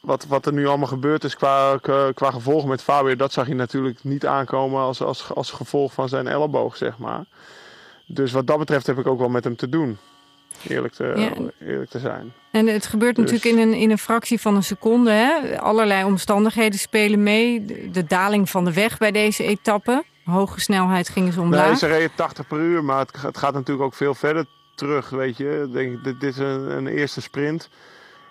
Wat, 0.00 0.26
wat 0.26 0.46
er 0.46 0.52
nu 0.52 0.66
allemaal 0.66 0.88
gebeurd 0.88 1.24
is 1.24 1.36
qua, 1.36 1.78
qua, 2.14 2.30
gevolgen 2.30 2.68
met 2.68 2.82
Fabio, 2.82 3.16
dat 3.16 3.32
zag 3.32 3.46
hij 3.46 3.54
natuurlijk 3.54 4.04
niet 4.04 4.26
aankomen 4.26 4.80
als, 4.80 5.02
als, 5.02 5.34
als 5.34 5.50
gevolg 5.50 5.92
van 5.92 6.08
zijn 6.08 6.26
elleboog, 6.26 6.76
zeg 6.76 6.98
maar. 6.98 7.24
Dus 8.06 8.32
wat 8.32 8.46
dat 8.46 8.58
betreft 8.58 8.86
heb 8.86 8.98
ik 8.98 9.06
ook 9.06 9.18
wel 9.18 9.28
met 9.28 9.44
hem 9.44 9.56
te 9.56 9.68
doen. 9.68 9.98
Eerlijk 10.68 10.94
te, 10.94 11.50
eerlijk 11.60 11.90
te 11.90 11.98
zijn. 11.98 12.32
En 12.50 12.66
het 12.66 12.86
gebeurt 12.86 13.16
dus- 13.16 13.30
natuurlijk 13.30 13.56
in 13.56 13.68
een, 13.68 13.74
in 13.74 13.90
een 13.90 13.98
fractie 13.98 14.40
van 14.40 14.56
een 14.56 14.62
seconde. 14.62 15.10
Hè? 15.10 15.60
Allerlei 15.60 16.04
omstandigheden 16.04 16.78
spelen 16.78 17.22
mee. 17.22 17.64
De, 17.64 17.90
de 17.90 18.04
daling 18.04 18.50
van 18.50 18.64
de 18.64 18.72
weg 18.72 18.98
bij 18.98 19.10
deze 19.10 19.44
etappe. 19.44 20.04
Hoge 20.24 20.60
snelheid 20.60 21.08
gingen 21.08 21.32
ze 21.32 21.40
omlaag. 21.40 21.66
Nee, 21.66 21.76
ze 21.76 21.86
reden 21.86 22.14
80 22.14 22.46
per 22.46 22.58
uur, 22.58 22.84
maar 22.84 22.98
het, 22.98 23.22
het 23.22 23.38
gaat 23.38 23.54
natuurlijk 23.54 23.86
ook 23.86 23.94
veel 23.94 24.14
verder 24.14 24.46
terug, 24.74 25.10
weet 25.10 25.36
je. 25.36 25.68
Denk, 25.72 26.04
dit, 26.04 26.22
is 26.22 26.38
een, 26.38 26.70
een 26.70 26.86
eerste 26.86 27.20
sprint 27.20 27.68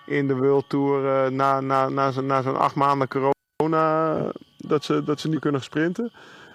in 0.06 0.26
de 0.26 0.36
World 0.36 0.64
Tour 0.68 1.04
uh, 1.04 1.30
na, 1.30 1.60
na, 1.60 1.88
na, 1.88 2.12
na 2.20 2.42
zo'n 2.42 2.58
acht 2.58 2.74
maanden 2.74 3.08
corona 3.08 4.32
dat 4.56 4.84
ze, 4.84 5.04
dat 5.04 5.20
ze 5.20 5.28
niet 5.28 5.40
kunnen 5.40 5.62
sprinten. 5.62 6.12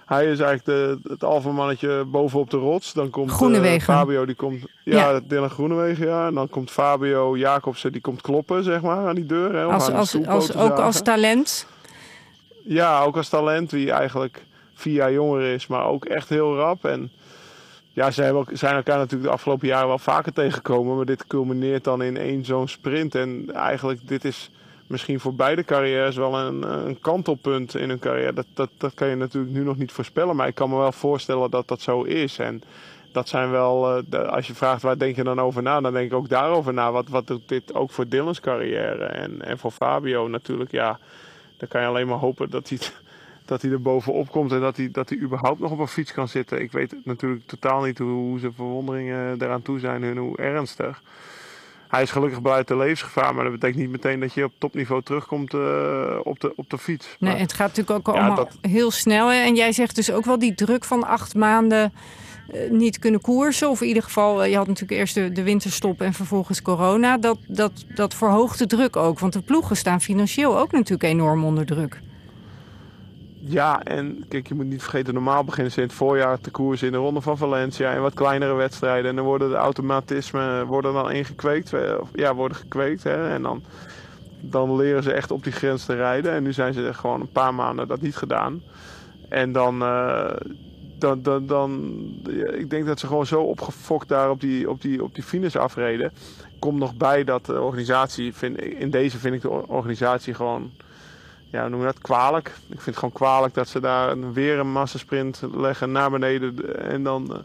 Hij 0.08 0.26
is 0.26 0.40
eigenlijk 0.40 0.66
de, 0.66 1.10
het 1.10 1.24
alfamannetje 1.24 2.04
bovenop 2.06 2.50
de 2.50 2.58
rots. 2.58 2.94
Dan 2.94 3.10
komt 3.10 3.32
Groenewegen. 3.32 3.94
Uh, 3.94 4.00
Fabio, 4.00 4.26
die 4.26 4.36
komt... 4.36 4.66
Ja, 4.84 5.10
ja. 5.10 5.20
Dylan 5.28 5.50
Groenewegen, 5.50 6.06
ja. 6.06 6.28
En 6.28 6.34
dan 6.34 6.50
komt 6.50 6.72
Fabio 6.72 7.38
Jacobsen, 7.38 7.92
die 7.92 8.02
komt 8.02 8.22
kloppen, 8.22 8.64
zeg 8.64 8.82
maar, 8.82 9.08
aan 9.08 9.16
die 9.16 9.26
deur. 9.26 9.54
Hè, 9.54 9.64
als, 9.64 9.92
als, 9.92 10.26
als, 10.26 10.56
ook 10.56 10.78
als 10.78 11.02
talent? 11.02 11.68
Ja, 12.64 13.02
ook 13.02 13.18
als 13.18 13.30
talent. 13.30 13.72
Wie 13.72 13.92
eigenlijk 13.92 14.44
vier 14.74 14.94
jaar 14.94 15.12
jonger 15.12 15.42
is, 15.42 15.68
maar 15.68 15.86
ook 15.86 16.06
echt 16.06 16.30
heel 16.30 16.56
rap. 16.56 16.86
En 16.86 17.12
ja, 17.94 18.12
ze 18.12 18.22
hebben, 18.22 18.46
zijn 18.52 18.76
elkaar 18.76 18.98
natuurlijk 18.98 19.30
de 19.30 19.36
afgelopen 19.36 19.68
jaren 19.68 19.88
wel 19.88 20.00
vaker 20.00 20.34
tegengekomen. 20.34 20.96
Maar 20.96 21.06
dit 21.06 21.28
culmineert 21.28 21.84
dan 21.84 22.02
in 22.02 22.18
één 22.18 22.46
zo'n 22.46 22.68
sprint. 22.68 23.16
En 23.16 23.50
eigenlijk, 23.54 24.08
dit 24.08 24.26
is 24.26 24.50
misschien 24.88 25.20
voor 25.20 25.34
beide 25.34 25.64
carrières 25.64 26.16
wel 26.16 26.38
een, 26.38 26.88
een 26.88 27.00
kantelpunt 27.00 27.76
in 27.76 27.90
hun 27.90 28.00
carrière. 28.00 28.34
Dat, 28.34 28.46
dat, 28.54 28.70
dat 28.78 28.94
kan 28.94 29.08
je 29.08 29.16
natuurlijk 29.16 29.54
nu 29.54 29.64
nog 29.64 29.78
niet 29.78 29.92
voorspellen. 29.92 30.36
Maar 30.36 30.48
ik 30.48 30.56
kan 30.56 30.70
me 30.70 30.78
wel 30.78 30.92
voorstellen 30.92 31.52
dat 31.52 31.68
dat 31.68 31.82
zo 31.82 32.02
is. 32.04 32.40
En 32.40 32.64
dat 33.12 33.30
zijn 33.30 33.52
wel, 33.52 34.04
uh, 34.12 34.28
als 34.28 34.48
je 34.48 34.54
vraagt 34.54 34.82
waar 34.82 34.98
denk 34.98 35.16
je 35.16 35.24
dan 35.24 35.40
over 35.40 35.62
na, 35.62 35.82
dan 35.82 35.94
denk 35.94 36.12
ik 36.12 36.18
ook 36.18 36.30
daarover 36.30 36.74
na. 36.74 36.92
Wat, 36.92 37.08
wat 37.08 37.28
doet 37.28 37.50
dit 37.50 37.74
ook 37.74 37.92
voor 37.92 38.08
Dylan's 38.08 38.40
carrière 38.40 39.06
en, 39.06 39.42
en 39.42 39.58
voor 39.58 39.72
Fabio 39.72 40.28
natuurlijk. 40.28 40.72
Ja, 40.72 41.00
dan 41.58 41.68
kan 41.68 41.82
je 41.82 41.88
alleen 41.88 42.08
maar 42.08 42.18
hopen 42.18 42.50
dat 42.50 42.70
hij 42.70 42.80
dat 43.46 43.62
hij 43.62 43.72
er 43.72 43.82
bovenop 43.82 44.32
komt 44.32 44.52
en 44.52 44.60
dat 44.60 44.78
hij, 44.78 44.92
dat 44.92 45.10
hij 45.10 45.18
überhaupt 45.18 45.60
nog 45.60 45.72
op 45.72 45.80
een 45.80 45.88
fiets 45.88 46.14
kan 46.14 46.28
zitten. 46.28 46.62
Ik 46.62 46.72
weet 46.72 46.96
natuurlijk 47.04 47.46
totaal 47.46 47.82
niet 47.82 47.98
hoe, 47.98 48.12
hoe 48.12 48.40
zijn 48.40 48.54
verwonderingen 48.54 49.42
eraan 49.42 49.62
toe 49.62 49.80
zijn 49.80 50.04
en 50.04 50.18
hoe 50.18 50.38
ernstig. 50.38 51.02
Hij 51.88 52.02
is 52.02 52.12
gelukkig 52.12 52.42
buiten 52.42 52.78
levensgevaar, 52.78 53.36
maar 53.36 53.44
dat 53.44 53.54
betekent 53.54 53.80
niet 53.80 53.90
meteen 53.90 54.20
dat 54.20 54.34
je 54.34 54.44
op 54.44 54.54
topniveau 54.58 55.02
terugkomt 55.02 55.54
uh, 55.54 56.20
op, 56.24 56.40
de, 56.40 56.54
op 56.56 56.70
de 56.70 56.78
fiets. 56.78 57.16
Nee, 57.20 57.36
het 57.36 57.54
gaat 57.54 57.68
natuurlijk 57.68 58.08
ook 58.08 58.16
allemaal 58.16 58.50
heel 58.62 58.92
snel. 58.92 59.32
En 59.32 59.56
jij 59.56 59.72
zegt 59.72 59.96
dus 59.96 60.12
ook 60.12 60.26
wel 60.26 60.40
die 60.40 60.56
druk 60.56 60.84
van 60.84 61.04
acht 61.04 61.36
maanden 61.36 61.94
uh, 62.54 62.72
niet 62.72 63.00
kunnen 63.00 63.22
koersen. 63.22 63.70
Of 63.70 63.82
in 63.82 63.88
ieder 63.88 64.04
geval, 64.04 64.44
uh, 64.44 64.50
je 64.50 64.56
had 64.56 64.68
natuurlijk 64.68 65.00
eerst 65.00 65.16
de, 65.16 65.32
de, 65.32 65.44
winterstop 65.44 66.02
en 66.02 66.14
vervolgens 66.14 66.62
corona. 66.62 67.18
Dat, 67.18 67.38
dat, 67.48 67.72
dat 67.96 68.14
verhoogt 68.14 68.60
de 68.60 68.68
druk 68.68 68.96
ook. 68.96 69.20
Want 69.20 69.34
de 69.34 69.42
ploegen 69.42 69.78
staan 69.78 70.02
financieel 70.02 70.60
ook 70.60 70.72
natuurlijk 70.72 71.04
enorm 71.04 71.44
onder 71.44 71.66
druk. 71.66 72.00
Ja, 73.50 73.84
en 73.84 74.26
kijk, 74.28 74.48
je 74.48 74.54
moet 74.54 74.66
niet 74.66 74.82
vergeten, 74.82 75.14
normaal 75.14 75.44
beginnen 75.44 75.72
ze 75.72 75.82
in 75.82 75.88
het 75.88 75.96
voorjaar 75.96 76.40
te 76.40 76.52
koersen 76.52 76.88
in 76.88 76.94
de 76.94 77.00
Ronde 77.00 77.22
van 77.22 77.38
Valencia 77.38 77.94
en 77.94 78.02
wat 78.02 78.14
kleinere 78.14 78.54
wedstrijden. 78.54 79.10
En 79.10 79.16
dan 79.16 79.26
worden 79.26 79.50
de 79.50 79.56
automatismen 79.56 80.66
worden 80.66 80.94
dan 80.94 81.12
ingekweekt, 81.12 81.74
eh, 81.74 81.96
ja, 82.14 82.36
worden 82.36 82.58
gekweekt. 82.58 83.04
Hè, 83.04 83.30
en 83.30 83.42
dan, 83.42 83.64
dan 84.40 84.76
leren 84.76 85.04
ze 85.04 85.12
echt 85.12 85.32
op 85.32 85.44
die 85.44 85.54
grens 85.54 85.86
te 85.86 85.96
rijden. 85.96 86.32
En 86.32 86.44
nu 86.44 86.54
zijn 86.54 86.74
ze 86.74 86.94
gewoon 86.94 87.22
een 87.22 87.32
paar 87.32 87.54
maanden 87.54 87.88
dat 87.88 88.02
niet 88.02 88.16
gedaan. 88.16 88.62
En 89.30 89.52
dan, 89.52 89.82
uh, 89.82 90.32
dan, 91.00 91.22
dan, 91.22 91.46
dan 91.46 91.94
ik 92.54 92.70
denk 92.70 92.86
dat 92.86 93.00
ze 93.00 93.08
gewoon 93.08 93.26
zo 93.26 93.42
opgefokt 93.42 94.08
daar 94.08 94.30
op 94.30 94.42
die, 94.42 94.70
op 94.70 94.82
die, 94.82 95.04
op 95.04 95.16
die 95.16 95.24
finish 95.24 95.56
afreden. 95.56 96.12
Komt 96.60 96.80
nog 96.80 96.96
bij 96.96 97.24
dat 97.24 97.46
de 97.46 97.62
organisatie, 97.62 98.34
vind, 98.34 98.62
in 98.62 98.90
deze 98.90 99.18
vind 99.18 99.36
ik 99.36 99.42
de 99.42 99.68
organisatie 99.68 100.34
gewoon 100.34 100.72
ja, 101.50 101.68
noem 101.68 101.80
je 101.80 101.86
dat, 101.86 102.02
kwalijk. 102.02 102.48
Ik 102.48 102.82
vind 102.82 102.86
het 102.86 102.98
gewoon 102.98 103.14
kwalijk 103.14 103.54
dat 103.54 103.68
ze 103.68 103.80
daar 103.80 104.32
weer 104.34 104.60
een 104.60 104.72
massasprint 104.72 105.42
leggen 105.54 105.92
naar 105.92 106.12
beneden 106.12 106.80
en 106.90 107.04
dan 107.04 107.28
uh, 107.32 107.38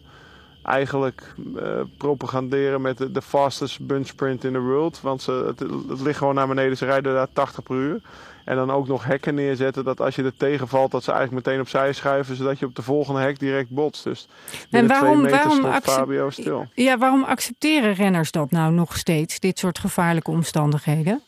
eigenlijk 0.63 1.35
uh, 1.57 1.81
propaganderen 1.97 2.81
met 2.81 2.99
de, 2.99 3.11
de, 3.11 3.23
fastest 3.23 3.87
bunch 3.87 4.07
sprint 4.07 4.45
in 4.45 4.53
the 4.53 4.61
world. 4.61 5.01
Want 5.01 5.23
ze, 5.23 5.45
het, 5.47 5.59
het, 5.89 6.01
ligt 6.01 6.19
gewoon 6.19 6.35
naar 6.35 6.49
beneden, 6.49 6.77
ze 6.77 6.85
rijden 6.85 7.15
daar 7.15 7.33
80 7.33 7.63
per 7.63 7.77
uur. 7.77 8.01
En 8.45 8.57
dan 8.57 8.71
ook 8.71 8.89
nog 8.89 9.05
hekken 9.05 9.35
neerzetten 9.35 9.85
dat 9.85 10.01
als 10.01 10.15
je 10.15 10.23
er 10.23 10.37
tegenvalt, 10.37 10.91
dat 10.91 11.05
ze 11.05 11.13
eigenlijk 11.13 11.47
meteen 11.47 11.61
opzij 11.61 11.93
schuiven, 11.93 12.37
zodat 12.37 12.59
je 12.59 12.67
op 12.67 12.75
de 12.75 12.83
volgende 12.83 13.21
hek 13.21 13.39
direct 13.39 13.69
botst. 13.69 14.05
Dus 14.05 14.29
en 14.71 14.87
waarom, 14.87 15.29
waarom 15.29 15.81
Fabio 15.83 16.31
stil. 16.31 16.67
Ja, 16.75 16.99
waarom 16.99 17.23
accepteren 17.23 17.95
renners 17.95 18.31
dat 18.31 18.51
nou 18.51 18.73
nog 18.73 18.97
steeds, 18.97 19.41
dit 19.41 19.59
soort 19.59 19.79
gevaarlijke 19.79 20.31
omstandigheden? 20.31 21.23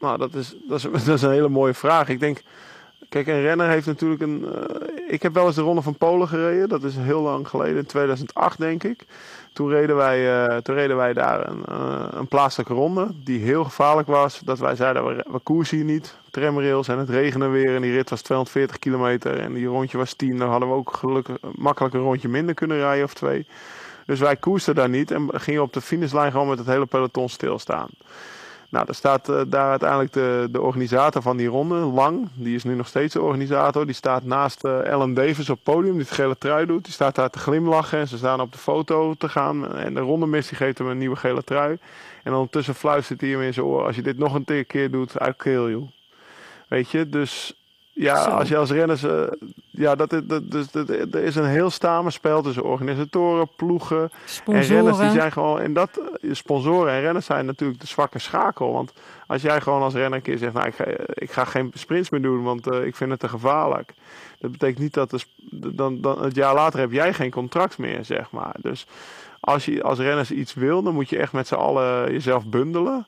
Nou, 0.00 0.18
dat 0.24 0.34
is, 0.34 0.54
dat, 0.68 1.06
is, 1.06 1.22
een 1.22 1.30
hele 1.30 1.48
mooie 1.48 1.74
vraag. 1.74 2.08
Ik 2.08 2.20
denk, 2.20 2.42
kijk, 3.08 3.26
een 3.26 3.40
renner 3.40 3.68
heeft 3.68 3.86
natuurlijk 3.86 4.20
een. 4.20 4.44
Uh, 4.44 4.52
ik 5.08 5.22
heb 5.22 5.34
wel 5.34 5.46
eens 5.46 5.54
de 5.54 5.62
Ronde 5.62 5.82
van 5.82 5.94
Polen 5.94 6.28
gereden. 6.28 6.68
Dat 6.68 6.82
is 6.82 6.96
heel 6.96 7.20
lang 7.20 7.48
geleden, 7.48 7.76
in 7.76 7.86
2008 7.86 8.58
denk 8.58 8.84
ik. 8.84 9.06
Toen 9.52 9.70
reden 9.70 9.96
wij, 9.96 10.48
uh, 10.48 10.56
toen 10.56 10.74
reden 10.74 10.96
wij 10.96 11.12
daar 11.12 11.48
een, 11.48 11.62
uh, 11.68 12.06
een 12.10 12.26
plaatselijke 12.26 12.74
ronde 12.74 13.08
die 13.24 13.40
heel 13.40 13.64
gevaarlijk 13.64 14.08
was. 14.08 14.40
Dat 14.44 14.58
wij 14.58 14.76
zeiden, 14.76 15.06
we, 15.06 15.24
we 15.30 15.38
koersen 15.38 15.76
hier 15.76 15.86
niet, 15.86 16.14
tramrails 16.30 16.88
en 16.88 16.98
het 16.98 17.08
regende 17.08 17.46
weer. 17.46 17.74
En 17.74 17.82
die 17.82 17.92
rit 17.92 18.10
was 18.10 18.22
240 18.22 18.78
kilometer 18.78 19.40
en 19.40 19.54
die 19.54 19.66
rondje 19.66 19.98
was 19.98 20.14
10. 20.14 20.38
Dan 20.38 20.48
hadden 20.48 20.68
we 20.68 20.74
ook 20.74 20.96
gelukkig 20.96 21.36
makkelijk 21.54 21.94
een 21.94 22.00
rondje 22.00 22.28
minder 22.28 22.54
kunnen 22.54 22.78
rijden 22.78 23.04
of 23.04 23.14
twee. 23.14 23.46
Dus 24.06 24.20
wij 24.20 24.36
koersten 24.36 24.74
daar 24.74 24.88
niet 24.88 25.10
en 25.10 25.28
gingen 25.32 25.62
op 25.62 25.72
de 25.72 25.80
finishlijn 25.80 26.30
gewoon 26.30 26.48
met 26.48 26.58
het 26.58 26.66
hele 26.66 26.86
peloton 26.86 27.28
stilstaan. 27.28 27.88
Nou, 28.70 28.86
er 28.88 28.94
staat 28.94 29.28
uh, 29.28 29.40
daar 29.46 29.70
uiteindelijk 29.70 30.12
de, 30.12 30.48
de 30.50 30.60
organisator 30.60 31.22
van 31.22 31.36
die 31.36 31.48
ronde, 31.48 31.74
Lang. 31.74 32.28
Die 32.34 32.54
is 32.54 32.64
nu 32.64 32.74
nog 32.74 32.86
steeds 32.86 33.12
de 33.12 33.22
organisator. 33.22 33.86
Die 33.86 33.94
staat 33.94 34.24
naast 34.24 34.64
uh, 34.64 34.86
Ellen 34.86 35.14
Davis 35.14 35.50
op 35.50 35.60
het 35.64 35.74
podium, 35.74 35.92
die 35.92 36.02
het 36.02 36.10
gele 36.10 36.38
trui 36.38 36.66
doet. 36.66 36.84
Die 36.84 36.92
staat 36.92 37.14
daar 37.14 37.30
te 37.30 37.38
glimlachen 37.38 37.98
en 37.98 38.08
ze 38.08 38.16
staan 38.16 38.40
op 38.40 38.52
de 38.52 38.58
foto 38.58 39.14
te 39.14 39.28
gaan. 39.28 39.76
En 39.76 39.94
de 39.94 40.00
rondemist 40.00 40.48
die 40.48 40.58
geeft 40.58 40.78
hem 40.78 40.88
een 40.88 40.98
nieuwe 40.98 41.16
gele 41.16 41.44
trui. 41.44 41.78
En 42.22 42.32
ondertussen 42.32 42.74
fluistert 42.74 43.20
hij 43.20 43.30
hem 43.30 43.42
in 43.42 43.54
zijn 43.54 43.66
oor. 43.66 43.84
Als 43.84 43.96
je 43.96 44.02
dit 44.02 44.18
nog 44.18 44.34
een 44.34 44.66
keer 44.66 44.90
doet, 44.90 45.14
I 45.14 45.50
you. 45.50 45.86
Weet 46.68 46.90
je, 46.90 47.08
dus 47.08 47.57
ja, 47.98 48.24
als 48.24 48.48
je 48.48 48.56
als 48.56 48.70
renners. 48.70 49.04
Uh, 49.04 49.22
ja, 49.70 49.94
dat, 49.94 50.10
dat, 50.10 50.50
dus, 50.50 50.70
dat, 50.70 50.88
er 50.88 51.22
is 51.22 51.36
een 51.36 51.44
heel 51.44 51.70
samenspel 51.70 52.42
tussen 52.42 52.64
organisatoren, 52.64 53.48
ploegen 53.56 54.10
sponsoren. 54.24 54.62
en 54.62 54.74
renners. 54.74 54.98
Die 54.98 55.20
zijn 55.20 55.32
gewoon. 55.32 55.60
En 55.60 55.72
dat, 55.72 56.00
sponsoren 56.30 56.92
en 56.92 57.00
renners 57.00 57.26
zijn 57.26 57.46
natuurlijk 57.46 57.80
de 57.80 57.86
zwakke 57.86 58.18
schakel. 58.18 58.72
Want 58.72 58.92
als 59.26 59.42
jij 59.42 59.60
gewoon 59.60 59.82
als 59.82 59.94
renner 59.94 60.14
een 60.14 60.22
keer 60.22 60.38
zegt: 60.38 60.52
Nou, 60.52 60.66
ik 60.66 60.74
ga, 60.74 60.84
ik 61.08 61.30
ga 61.30 61.44
geen 61.44 61.70
sprints 61.74 62.10
meer 62.10 62.22
doen, 62.22 62.42
want 62.42 62.66
uh, 62.66 62.84
ik 62.84 62.96
vind 62.96 63.10
het 63.10 63.20
te 63.20 63.28
gevaarlijk. 63.28 63.94
Dat 64.38 64.52
betekent 64.52 64.78
niet 64.78 64.94
dat 64.94 65.10
de, 65.10 65.74
dan, 65.74 66.00
dan, 66.00 66.22
het 66.22 66.34
jaar 66.34 66.54
later 66.54 66.80
heb 66.80 66.92
jij 66.92 67.14
geen 67.14 67.30
contract 67.30 67.78
meer, 67.78 68.04
zeg 68.04 68.30
maar. 68.30 68.54
Dus 68.58 68.86
als 69.40 69.64
je 69.64 69.82
als 69.82 69.98
renners 69.98 70.30
iets 70.30 70.54
wil, 70.54 70.82
dan 70.82 70.94
moet 70.94 71.08
je 71.08 71.18
echt 71.18 71.32
met 71.32 71.46
z'n 71.46 71.54
allen 71.54 72.12
jezelf 72.12 72.46
bundelen. 72.46 73.06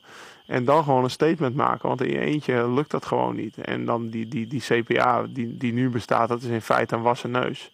En 0.51 0.65
dan 0.65 0.83
gewoon 0.83 1.03
een 1.03 1.09
statement 1.09 1.55
maken. 1.55 1.87
Want 1.87 2.01
in 2.01 2.11
je 2.11 2.19
eentje 2.19 2.71
lukt 2.71 2.91
dat 2.91 3.05
gewoon 3.05 3.35
niet. 3.35 3.57
En 3.57 3.85
dan 3.85 4.09
die, 4.09 4.27
die, 4.27 4.47
die 4.47 4.61
CPA 4.61 5.25
die, 5.29 5.57
die 5.57 5.73
nu 5.73 5.89
bestaat, 5.89 6.29
dat 6.29 6.41
is 6.41 6.49
in 6.49 6.61
feite 6.61 6.95
een 6.95 7.01
wassen 7.01 7.31
neus. 7.31 7.71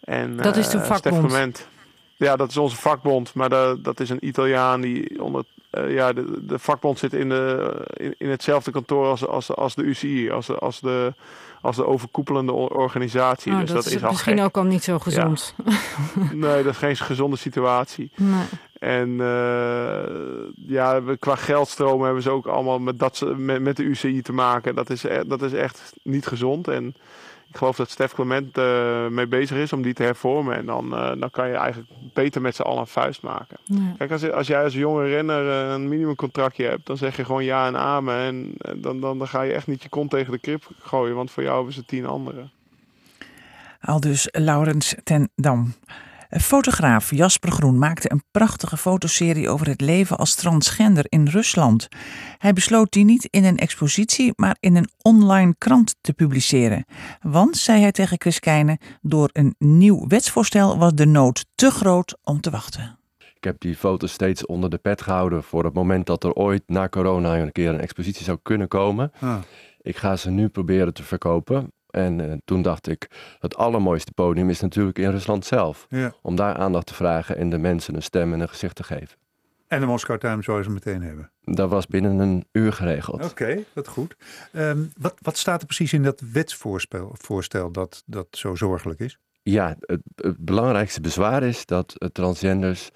En, 0.00 0.36
dat 0.36 0.56
is 0.56 0.68
de 0.68 0.78
uh, 0.78 0.84
vakbond. 0.84 1.68
ja, 2.16 2.36
dat 2.36 2.50
is 2.50 2.56
onze 2.56 2.76
vakbond. 2.76 3.34
Maar 3.34 3.48
dat, 3.48 3.84
dat 3.84 4.00
is 4.00 4.10
een 4.10 4.26
Italiaan 4.26 4.80
die 4.80 5.22
onder... 5.22 5.44
Uh, 5.72 5.92
ja, 5.92 6.12
de, 6.12 6.46
de 6.46 6.58
vakbond 6.58 6.98
zit 6.98 7.12
in, 7.12 7.28
de, 7.28 7.74
in, 7.96 8.14
in 8.18 8.30
hetzelfde 8.30 8.70
kantoor 8.70 9.06
als, 9.06 9.26
als, 9.26 9.54
als 9.54 9.74
de 9.74 9.82
UCI. 9.82 10.30
Als, 10.30 10.50
als 10.50 10.80
de 10.80 11.12
als 11.60 11.76
de 11.76 11.86
overkoepelende 11.86 12.52
organisatie. 12.52 13.52
Oh, 13.52 13.60
dus 13.60 13.70
dat, 13.70 13.84
dat 13.84 13.92
is, 13.92 14.00
misschien 14.00 14.36
gek. 14.36 14.44
ook 14.44 14.56
al 14.56 14.62
niet 14.62 14.84
zo 14.84 14.98
gezond. 14.98 15.54
Ja. 15.64 15.72
nee, 16.32 16.62
dat 16.62 16.72
is 16.72 16.78
geen 16.78 16.96
gezonde 16.96 17.36
situatie. 17.36 18.10
Nee. 18.14 18.44
En 18.82 19.08
uh, 19.08 20.02
ja, 20.54 21.00
qua 21.18 21.34
geldstromen 21.34 22.04
hebben 22.04 22.22
ze 22.22 22.30
ook 22.30 22.46
allemaal 22.46 22.78
met, 22.78 22.98
dat, 22.98 23.24
met, 23.36 23.60
met 23.60 23.76
de 23.76 23.82
UCI 23.82 24.22
te 24.22 24.32
maken. 24.32 24.74
Dat 24.74 24.90
is, 24.90 25.04
e-, 25.04 25.24
dat 25.26 25.42
is 25.42 25.52
echt 25.52 25.92
niet 26.02 26.26
gezond. 26.26 26.68
En 26.68 26.94
ik 27.48 27.56
geloof 27.56 27.76
dat 27.76 27.90
Stef 27.90 28.14
Clement 28.14 28.58
uh, 28.58 29.06
mee 29.08 29.26
bezig 29.26 29.56
is 29.56 29.72
om 29.72 29.82
die 29.82 29.94
te 29.94 30.02
hervormen. 30.02 30.56
En 30.56 30.66
dan, 30.66 30.84
uh, 30.92 31.12
dan 31.18 31.30
kan 31.30 31.48
je 31.48 31.54
eigenlijk 31.54 31.90
beter 32.14 32.40
met 32.40 32.54
z'n 32.56 32.62
allen 32.62 32.80
een 32.80 32.86
vuist 32.86 33.22
maken. 33.22 33.56
Ja. 33.64 33.94
Kijk, 33.98 34.10
als, 34.10 34.30
als 34.30 34.46
jij 34.46 34.62
als 34.62 34.74
jonge 34.74 35.08
renner 35.08 35.46
een 35.46 35.88
minimumcontractje 35.88 36.64
hebt, 36.64 36.86
dan 36.86 36.96
zeg 36.96 37.16
je 37.16 37.24
gewoon 37.24 37.44
ja 37.44 37.66
en 37.66 37.76
amen. 37.76 38.16
En 38.16 38.54
dan, 38.80 39.00
dan, 39.00 39.18
dan 39.18 39.28
ga 39.28 39.42
je 39.42 39.52
echt 39.52 39.66
niet 39.66 39.82
je 39.82 39.88
kont 39.88 40.10
tegen 40.10 40.32
de 40.32 40.38
krip 40.38 40.68
gooien, 40.78 41.14
want 41.14 41.30
voor 41.30 41.42
jou 41.42 41.56
hebben 41.56 41.74
ze 41.74 41.84
tien 41.84 42.06
anderen. 42.06 42.50
Al 43.80 44.00
dus 44.00 44.28
Laurens 44.30 44.94
ten 45.04 45.30
Dam. 45.34 45.74
Fotograaf 46.40 47.10
Jasper 47.10 47.50
Groen 47.50 47.78
maakte 47.78 48.12
een 48.12 48.22
prachtige 48.30 48.76
fotoserie 48.76 49.48
over 49.48 49.66
het 49.66 49.80
leven 49.80 50.16
als 50.16 50.34
transgender 50.34 51.04
in 51.08 51.28
Rusland. 51.28 51.88
Hij 52.38 52.52
besloot 52.52 52.92
die 52.92 53.04
niet 53.04 53.24
in 53.24 53.44
een 53.44 53.56
expositie, 53.56 54.32
maar 54.36 54.56
in 54.60 54.76
een 54.76 54.88
online 55.02 55.54
krant 55.58 55.96
te 56.00 56.12
publiceren. 56.12 56.84
Want, 57.20 57.56
zei 57.56 57.80
hij 57.80 57.92
tegen 57.92 58.20
Chris 58.20 58.40
Keijne, 58.40 58.78
door 59.00 59.30
een 59.32 59.54
nieuw 59.58 60.06
wetsvoorstel 60.06 60.78
was 60.78 60.94
de 60.94 61.06
nood 61.06 61.46
te 61.54 61.70
groot 61.70 62.18
om 62.22 62.40
te 62.40 62.50
wachten. 62.50 62.98
Ik 63.18 63.44
heb 63.44 63.60
die 63.60 63.76
foto's 63.76 64.12
steeds 64.12 64.46
onder 64.46 64.70
de 64.70 64.78
pet 64.78 65.02
gehouden 65.02 65.42
voor 65.42 65.64
het 65.64 65.74
moment 65.74 66.06
dat 66.06 66.24
er 66.24 66.32
ooit 66.32 66.62
na 66.66 66.88
corona 66.88 67.38
een 67.38 67.52
keer 67.52 67.68
een 67.68 67.80
expositie 67.80 68.24
zou 68.24 68.38
kunnen 68.42 68.68
komen. 68.68 69.12
Ah. 69.20 69.38
Ik 69.80 69.96
ga 69.96 70.16
ze 70.16 70.30
nu 70.30 70.48
proberen 70.48 70.94
te 70.94 71.02
verkopen. 71.02 71.72
En 71.92 72.18
uh, 72.18 72.32
toen 72.44 72.62
dacht 72.62 72.88
ik, 72.88 73.10
het 73.38 73.56
allermooiste 73.56 74.12
podium 74.12 74.50
is 74.50 74.60
natuurlijk 74.60 74.98
in 74.98 75.10
Rusland 75.10 75.44
zelf. 75.44 75.86
Ja. 75.88 76.12
Om 76.22 76.36
daar 76.36 76.54
aandacht 76.54 76.86
te 76.86 76.94
vragen 76.94 77.36
en 77.36 77.50
de 77.50 77.58
mensen 77.58 77.94
een 77.94 78.02
stem 78.02 78.32
en 78.32 78.40
een 78.40 78.48
gezicht 78.48 78.76
te 78.76 78.84
geven. 78.84 79.18
En 79.66 79.80
de 79.80 79.86
Moskou 79.86 80.18
Times 80.18 80.44
zou 80.44 80.62
ze 80.62 80.70
meteen 80.70 81.02
hebben? 81.02 81.30
Dat 81.40 81.70
was 81.70 81.86
binnen 81.86 82.18
een 82.18 82.46
uur 82.52 82.72
geregeld. 82.72 83.24
Oké, 83.24 83.64
dat 83.74 83.88
goed. 83.88 84.16
Um, 84.52 84.92
wat, 84.98 85.14
wat 85.22 85.36
staat 85.36 85.60
er 85.60 85.66
precies 85.66 85.92
in 85.92 86.02
dat 86.02 86.22
wetsvoorstel 86.32 87.10
voorstel 87.12 87.70
dat, 87.70 88.02
dat 88.06 88.26
zo 88.30 88.54
zorgelijk 88.54 89.00
is? 89.00 89.18
Ja, 89.42 89.76
het, 89.80 90.00
het 90.14 90.38
belangrijkste 90.38 91.00
bezwaar 91.00 91.42
is 91.42 91.66
dat 91.66 91.94
transgenders 92.12 92.90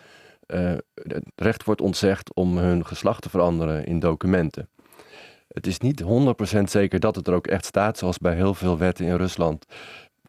uh, 0.47 0.73
het 0.95 1.25
recht 1.35 1.65
wordt 1.65 1.81
ontzegd 1.81 2.35
om 2.35 2.59
hun 2.59 2.87
geslacht 2.87 3.23
te 3.23 3.31
veranderen 3.31 3.85
in 3.87 3.99
documenten. 3.99 4.69
Het 5.57 5.67
is 5.67 5.79
niet 5.79 6.03
100% 6.03 6.07
zeker 6.63 7.01
dat 7.01 7.17
het 7.17 7.27
er 7.27 7.35
ook 7.35 7.47
echt 7.47 7.65
staat, 7.65 7.99
zoals 7.99 8.19
bij 8.19 8.35
heel 8.35 8.55
veel 8.55 8.79
wetten 8.79 9.07
in 9.07 9.17
Rusland. 9.17 9.67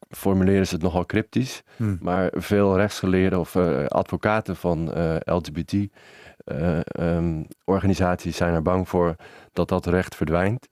Formuleren 0.09 0.67
ze 0.67 0.73
het 0.73 0.83
nogal 0.83 1.05
cryptisch, 1.05 1.63
hmm. 1.75 1.97
maar 2.01 2.31
veel 2.35 2.77
rechtsgeleerden 2.77 3.39
of 3.39 3.55
uh, 3.55 3.85
advocaten 3.85 4.55
van 4.55 4.97
uh, 4.97 5.15
eh, 5.15 5.21
LGBT-organisaties 5.35 8.25
uh, 8.25 8.31
um, 8.31 8.37
zijn 8.37 8.53
er 8.53 8.61
bang 8.61 8.89
voor 8.89 9.15
dat 9.53 9.69
dat 9.69 9.85
recht 9.85 10.15
verdwijnt. 10.15 10.67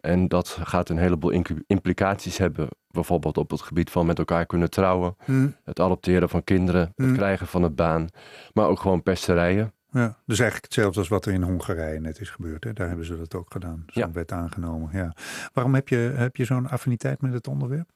En 0.00 0.28
dat 0.28 0.58
gaat 0.62 0.88
een 0.88 0.98
heleboel 0.98 1.42
implicaties 1.66 2.38
hebben, 2.38 2.68
bijvoorbeeld 2.90 3.38
op 3.38 3.50
het 3.50 3.62
gebied 3.62 3.90
van 3.90 4.06
met 4.06 4.18
elkaar 4.18 4.46
kunnen 4.46 4.70
trouwen, 4.70 5.16
hmm. 5.24 5.56
het 5.64 5.80
adopteren 5.80 6.28
van 6.28 6.44
kinderen, 6.44 6.80
het 6.80 7.06
hmm. 7.06 7.16
krijgen 7.16 7.46
van 7.46 7.62
een 7.62 7.74
baan, 7.74 8.08
maar 8.52 8.68
ook 8.68 8.80
gewoon 8.80 9.02
pesterijen. 9.02 9.72
Ja, 9.94 10.16
dus 10.26 10.38
eigenlijk 10.38 10.64
hetzelfde 10.72 10.98
als 10.98 11.08
wat 11.08 11.26
er 11.26 11.32
in 11.32 11.42
Hongarije 11.42 12.00
net 12.00 12.20
is 12.20 12.30
gebeurd. 12.30 12.64
Hè? 12.64 12.72
Daar 12.72 12.88
hebben 12.88 13.06
ze 13.06 13.16
dat 13.16 13.34
ook 13.34 13.52
gedaan. 13.52 13.84
Zo'n 13.86 14.02
ja. 14.02 14.12
wet 14.12 14.32
aangenomen. 14.32 14.88
Ja. 14.92 15.14
Waarom 15.52 15.74
heb 15.74 15.88
je, 15.88 15.96
heb 15.96 16.36
je 16.36 16.44
zo'n 16.44 16.68
affiniteit 16.68 17.20
met 17.20 17.32
het 17.32 17.48
onderwerp? 17.48 17.90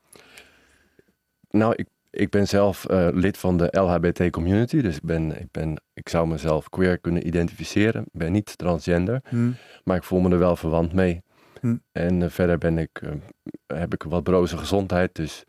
Nou, 1.50 1.74
ik, 1.76 1.88
ik 2.10 2.30
ben 2.30 2.48
zelf 2.48 2.90
uh, 2.90 3.08
lid 3.12 3.38
van 3.38 3.56
de 3.56 3.68
LHBT 3.70 4.30
community. 4.30 4.80
Dus 4.80 4.96
ik, 4.96 5.02
ben, 5.02 5.40
ik, 5.40 5.50
ben, 5.50 5.80
ik 5.92 6.08
zou 6.08 6.28
mezelf 6.28 6.68
queer 6.68 6.98
kunnen 6.98 7.26
identificeren. 7.26 8.02
Ik 8.02 8.18
ben 8.18 8.32
niet 8.32 8.58
transgender. 8.58 9.22
Hmm. 9.28 9.56
Maar 9.84 9.96
ik 9.96 10.04
voel 10.04 10.20
me 10.20 10.30
er 10.30 10.38
wel 10.38 10.56
verwant 10.56 10.92
mee. 10.92 11.22
Hmm. 11.60 11.82
En 11.92 12.20
uh, 12.20 12.28
verder 12.28 12.58
ben 12.58 12.78
ik, 12.78 13.00
uh, 13.02 13.10
heb 13.66 13.94
ik 13.94 14.02
wat 14.02 14.22
broze 14.22 14.56
gezondheid. 14.56 15.14
Dus 15.14 15.44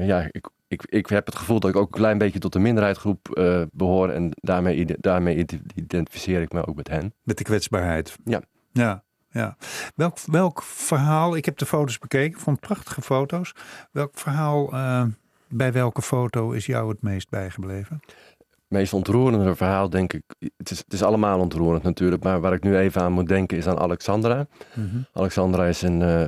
ja, 0.00 0.28
ik, 0.30 0.48
ik, 0.68 0.82
ik 0.86 1.06
heb 1.06 1.26
het 1.26 1.36
gevoel 1.36 1.60
dat 1.60 1.70
ik 1.70 1.76
ook 1.76 1.86
een 1.86 2.00
klein 2.00 2.18
beetje 2.18 2.38
tot 2.38 2.52
de 2.52 2.58
minderheidsgroep 2.58 3.28
uh, 3.32 3.62
behoor. 3.72 4.08
En 4.08 4.30
daarmee, 4.34 4.86
daarmee 4.98 5.46
identificeer 5.74 6.42
ik 6.42 6.52
me 6.52 6.66
ook 6.66 6.76
met 6.76 6.88
hen. 6.88 7.14
Met 7.22 7.38
de 7.38 7.44
kwetsbaarheid. 7.44 8.16
Ja. 8.24 8.42
Ja. 8.72 9.04
Ja. 9.30 9.56
Welk, 9.94 10.18
welk 10.20 10.62
verhaal, 10.62 11.36
ik 11.36 11.44
heb 11.44 11.58
de 11.58 11.66
foto's 11.66 11.98
bekeken, 11.98 12.40
vond 12.40 12.60
prachtige 12.60 13.02
foto's. 13.02 13.54
Welk 13.90 14.18
verhaal, 14.18 14.74
uh, 14.74 15.04
bij 15.48 15.72
welke 15.72 16.02
foto 16.02 16.50
is 16.50 16.66
jou 16.66 16.88
het 16.88 17.02
meest 17.02 17.30
bijgebleven? 17.30 18.00
Het 18.38 18.50
meest 18.68 18.92
ontroerende 18.92 19.54
verhaal, 19.54 19.90
denk 19.90 20.12
ik. 20.12 20.22
Het 20.56 20.70
is, 20.70 20.78
het 20.78 20.92
is 20.92 21.02
allemaal 21.02 21.40
ontroerend 21.40 21.82
natuurlijk, 21.82 22.22
maar 22.22 22.40
waar 22.40 22.52
ik 22.52 22.62
nu 22.62 22.76
even 22.76 23.02
aan 23.02 23.12
moet 23.12 23.28
denken 23.28 23.56
is 23.56 23.66
aan 23.66 23.78
Alexandra. 23.78 24.46
Mm 24.74 24.88
-hmm. 24.88 25.06
Alexandra 25.12 25.66
is 25.66 25.82
een, 25.82 26.00
uh, 26.00 26.26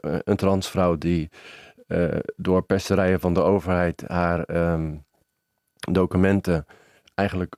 een 0.00 0.36
transvrouw 0.36 0.96
die 0.98 1.30
uh, 1.88 2.08
door 2.36 2.62
pesterijen 2.62 3.20
van 3.20 3.34
de 3.34 3.42
overheid 3.42 4.04
haar 4.06 4.72
um, 4.72 5.04
documenten 5.90 6.66
eigenlijk 7.14 7.56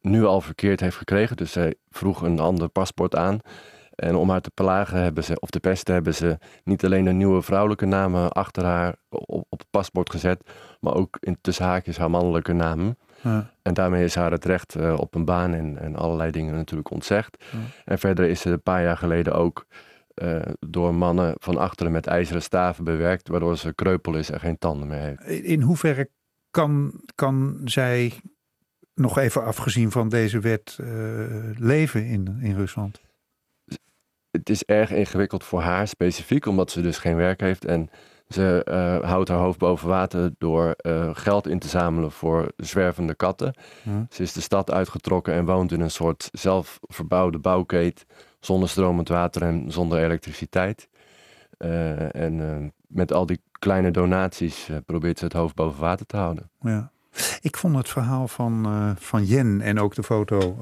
nu 0.00 0.24
al 0.24 0.40
verkeerd 0.40 0.80
heeft 0.80 0.96
gekregen. 0.96 1.36
Dus 1.36 1.52
zij 1.52 1.74
vroeg 1.90 2.22
een 2.22 2.38
ander 2.38 2.68
paspoort 2.68 3.16
aan. 3.16 3.38
En 3.94 4.14
om 4.14 4.30
haar 4.30 4.40
te 4.40 4.50
plagen 4.54 4.98
hebben 5.02 5.24
ze, 5.24 5.40
of 5.40 5.50
te 5.50 5.60
pesten, 5.60 5.94
hebben 5.94 6.14
ze 6.14 6.38
niet 6.64 6.84
alleen 6.84 7.06
een 7.06 7.16
nieuwe 7.16 7.42
vrouwelijke 7.42 7.86
namen 7.86 8.32
achter 8.32 8.64
haar 8.64 8.94
op, 9.08 9.46
op 9.48 9.58
het 9.58 9.70
paspoort 9.70 10.10
gezet, 10.10 10.50
maar 10.80 10.94
ook 10.94 11.16
in 11.20 11.38
tussen 11.40 11.64
haakjes 11.64 11.96
haar 11.96 12.10
mannelijke 12.10 12.52
namen. 12.52 12.98
Ja. 13.20 13.50
En 13.62 13.74
daarmee 13.74 14.04
is 14.04 14.14
haar 14.14 14.30
het 14.30 14.44
recht 14.44 14.76
uh, 14.76 14.94
op 14.98 15.14
een 15.14 15.24
baan 15.24 15.54
en, 15.54 15.78
en 15.78 15.96
allerlei 15.96 16.30
dingen 16.30 16.54
natuurlijk 16.54 16.90
ontzegd. 16.90 17.44
Ja. 17.50 17.58
En 17.84 17.98
verder 17.98 18.28
is 18.28 18.40
ze 18.40 18.50
een 18.50 18.62
paar 18.62 18.82
jaar 18.82 18.96
geleden 18.96 19.32
ook 19.34 19.66
uh, 20.22 20.42
door 20.68 20.94
mannen 20.94 21.34
van 21.38 21.56
achteren 21.56 21.92
met 21.92 22.06
ijzeren 22.06 22.42
staven 22.42 22.84
bewerkt, 22.84 23.28
waardoor 23.28 23.56
ze 23.58 23.74
kreupel 23.74 24.16
is 24.16 24.30
en 24.30 24.40
geen 24.40 24.58
tanden 24.58 24.88
meer 24.88 24.98
heeft. 25.00 25.44
In 25.44 25.60
hoeverre 25.60 26.10
kan, 26.50 27.00
kan 27.14 27.60
zij, 27.64 28.12
nog 28.94 29.18
even 29.18 29.44
afgezien 29.44 29.90
van 29.90 30.08
deze 30.08 30.40
wet, 30.40 30.78
uh, 30.80 30.88
leven 31.58 32.06
in, 32.06 32.38
in 32.40 32.54
Rusland? 32.54 33.00
Het 34.30 34.50
is 34.50 34.64
erg 34.64 34.90
ingewikkeld 34.90 35.44
voor 35.44 35.60
haar 35.60 35.88
specifiek, 35.88 36.46
omdat 36.46 36.70
ze 36.70 36.80
dus 36.80 36.98
geen 36.98 37.16
werk 37.16 37.40
heeft 37.40 37.64
en 37.64 37.90
ze 38.34 38.66
uh, 38.68 39.10
houdt 39.10 39.28
haar 39.28 39.38
hoofd 39.38 39.58
boven 39.58 39.88
water 39.88 40.32
door 40.38 40.74
geld 41.12 41.48
in 41.48 41.58
te 41.58 41.68
zamelen 41.68 42.12
voor 42.12 42.52
zwervende 42.56 43.14
katten. 43.14 43.54
Hm. 43.82 43.90
Ze 44.10 44.22
is 44.22 44.32
de 44.32 44.40
stad 44.40 44.70
uitgetrokken 44.70 45.34
en 45.34 45.44
woont 45.44 45.72
in 45.72 45.80
een 45.80 45.90
soort 45.90 46.28
zelfverbouwde 46.32 47.38
bouwkeet 47.38 48.06
zonder 48.40 48.68
stromend 48.68 49.08
water 49.08 49.42
en 49.42 49.64
zonder 49.72 50.04
elektriciteit. 50.04 50.88
Uh, 51.58 52.14
en 52.14 52.72
met 52.86 53.12
al 53.12 53.26
die 53.26 53.40
kleine 53.58 53.90
donaties 53.90 54.68
probeert 54.86 55.18
ze 55.18 55.24
het 55.24 55.32
hoofd 55.32 55.54
boven 55.54 55.80
water 55.80 56.06
te 56.06 56.16
houden. 56.16 56.50
Ja. 56.60 56.90
Ik 57.40 57.56
vond 57.56 57.76
het 57.76 57.88
verhaal 57.88 58.28
van, 58.28 58.66
van 58.98 59.24
Jen 59.24 59.60
en 59.60 59.80
ook 59.80 59.94
de 59.94 60.02
foto 60.02 60.56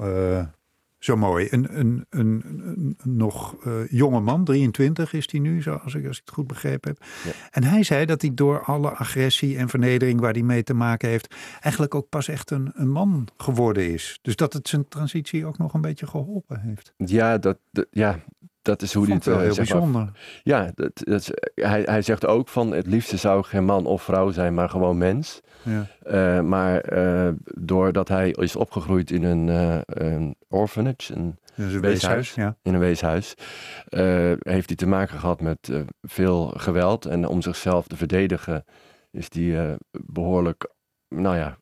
zo 1.03 1.15
mooi. 1.15 1.47
Een, 1.49 1.79
een, 1.79 2.05
een, 2.09 2.43
een 2.63 2.97
nog 3.03 3.65
uh, 3.65 3.73
jonge 3.89 4.19
man, 4.19 4.43
23 4.43 5.13
is 5.13 5.31
hij 5.31 5.39
nu, 5.39 5.61
zo, 5.61 5.73
als, 5.73 5.93
ik, 5.93 6.07
als 6.07 6.17
ik 6.17 6.23
het 6.25 6.33
goed 6.33 6.47
begrepen 6.47 6.89
heb. 6.89 7.03
Ja. 7.23 7.31
En 7.51 7.63
hij 7.63 7.83
zei 7.83 8.05
dat 8.05 8.21
hij 8.21 8.31
door 8.33 8.63
alle 8.63 8.89
agressie 8.89 9.57
en 9.57 9.69
vernedering 9.69 10.19
waar 10.19 10.33
hij 10.33 10.41
mee 10.41 10.63
te 10.63 10.73
maken 10.73 11.09
heeft, 11.09 11.35
eigenlijk 11.61 11.95
ook 11.95 12.09
pas 12.09 12.27
echt 12.27 12.51
een, 12.51 12.71
een 12.73 12.89
man 12.89 13.27
geworden 13.37 13.91
is. 13.91 14.19
Dus 14.21 14.35
dat 14.35 14.53
het 14.53 14.67
zijn 14.67 14.87
transitie 14.87 15.45
ook 15.45 15.57
nog 15.57 15.73
een 15.73 15.81
beetje 15.81 16.07
geholpen 16.07 16.59
heeft. 16.59 16.93
Ja, 16.97 17.37
dat, 17.37 17.57
dat 17.71 17.87
ja, 17.91 18.19
dat 18.63 18.81
is 18.81 18.93
hoe 18.93 19.05
hij 19.05 19.15
het 19.15 19.25
wel 19.25 19.39
heel 19.39 19.55
bijzonder. 19.55 20.11
ja, 20.43 20.71
dat, 20.75 20.91
dat, 20.93 21.29
hij, 21.55 21.81
hij 21.81 22.01
zegt 22.01 22.25
ook 22.25 22.47
van 22.47 22.71
het 22.71 22.87
liefste 22.87 23.17
zou 23.17 23.43
geen 23.43 23.65
man 23.65 23.85
of 23.85 24.03
vrouw 24.03 24.31
zijn, 24.31 24.53
maar 24.53 24.69
gewoon 24.69 24.97
mens. 24.97 25.41
Ja. 25.63 25.87
Uh, 26.05 26.41
maar 26.41 26.93
uh, 26.93 27.29
doordat 27.43 28.07
hij 28.07 28.29
is 28.29 28.55
opgegroeid 28.55 29.11
in 29.11 29.23
een, 29.23 29.47
uh, 29.47 29.77
een 29.85 30.35
orphanage, 30.47 31.13
een, 31.13 31.37
een 31.55 31.79
weeshuis, 31.79 32.33
ja. 32.33 32.55
in 32.61 32.73
een 32.73 32.79
weeshuis, 32.79 33.33
heeft 34.39 34.67
hij 34.67 34.75
te 34.75 34.87
maken 34.87 35.19
gehad 35.19 35.41
met 35.41 35.71
veel 36.01 36.47
geweld. 36.47 37.05
En 37.05 37.27
om 37.27 37.41
zichzelf 37.41 37.87
te 37.87 37.97
verdedigen 37.97 38.65
is 39.11 39.27
hij 39.29 39.77
behoorlijk, 39.91 40.69
nou 41.07 41.35
ja, 41.35 41.57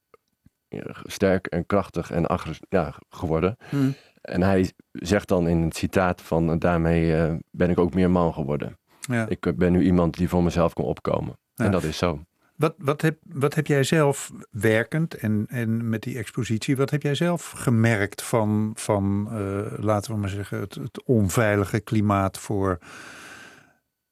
sterk 1.03 1.47
en 1.47 1.65
krachtig 1.65 2.11
en 2.11 2.25
agressief 2.25 2.65
ja, 2.69 2.95
geworden. 3.09 3.57
Hmm. 3.69 3.95
En 4.21 4.41
hij 4.41 4.71
zegt 4.91 5.27
dan 5.27 5.47
in 5.47 5.61
het 5.61 5.75
citaat 5.75 6.21
van 6.21 6.59
daarmee 6.59 7.37
ben 7.51 7.69
ik 7.69 7.79
ook 7.79 7.93
meer 7.93 8.11
man 8.11 8.33
geworden. 8.33 8.77
Ja. 8.99 9.27
Ik 9.27 9.57
ben 9.57 9.71
nu 9.71 9.83
iemand 9.83 10.17
die 10.17 10.29
voor 10.29 10.43
mezelf 10.43 10.73
kan 10.73 10.85
opkomen. 10.85 11.37
Ja. 11.53 11.65
En 11.65 11.71
dat 11.71 11.83
is 11.83 11.97
zo. 11.97 12.23
Wat, 12.61 12.75
wat, 12.77 13.01
heb, 13.01 13.17
wat 13.23 13.55
heb 13.55 13.67
jij 13.67 13.83
zelf 13.83 14.31
werkend 14.49 15.15
en, 15.15 15.45
en 15.49 15.89
met 15.89 16.03
die 16.03 16.17
expositie, 16.17 16.77
wat 16.77 16.89
heb 16.89 17.01
jij 17.01 17.15
zelf 17.15 17.49
gemerkt 17.49 18.21
van, 18.21 18.71
van 18.75 19.27
uh, 19.31 19.73
laten 19.77 20.13
we 20.13 20.19
maar 20.19 20.29
zeggen, 20.29 20.59
het, 20.59 20.75
het 20.75 21.03
onveilige 21.03 21.79
klimaat 21.79 22.37
voor 22.37 22.79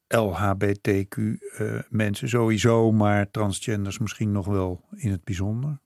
LHBTQ 0.08 1.18
uh, 1.18 1.38
eh, 1.58 1.84
mensen 1.90 2.30
sowieso, 2.30 2.92
maar 2.92 3.32
transgenders 3.32 4.00
misschien 4.00 4.32
nog 4.32 4.46
wel 4.46 4.82
in 4.96 5.12
het 5.12 5.24
bijzonder? 5.24 5.80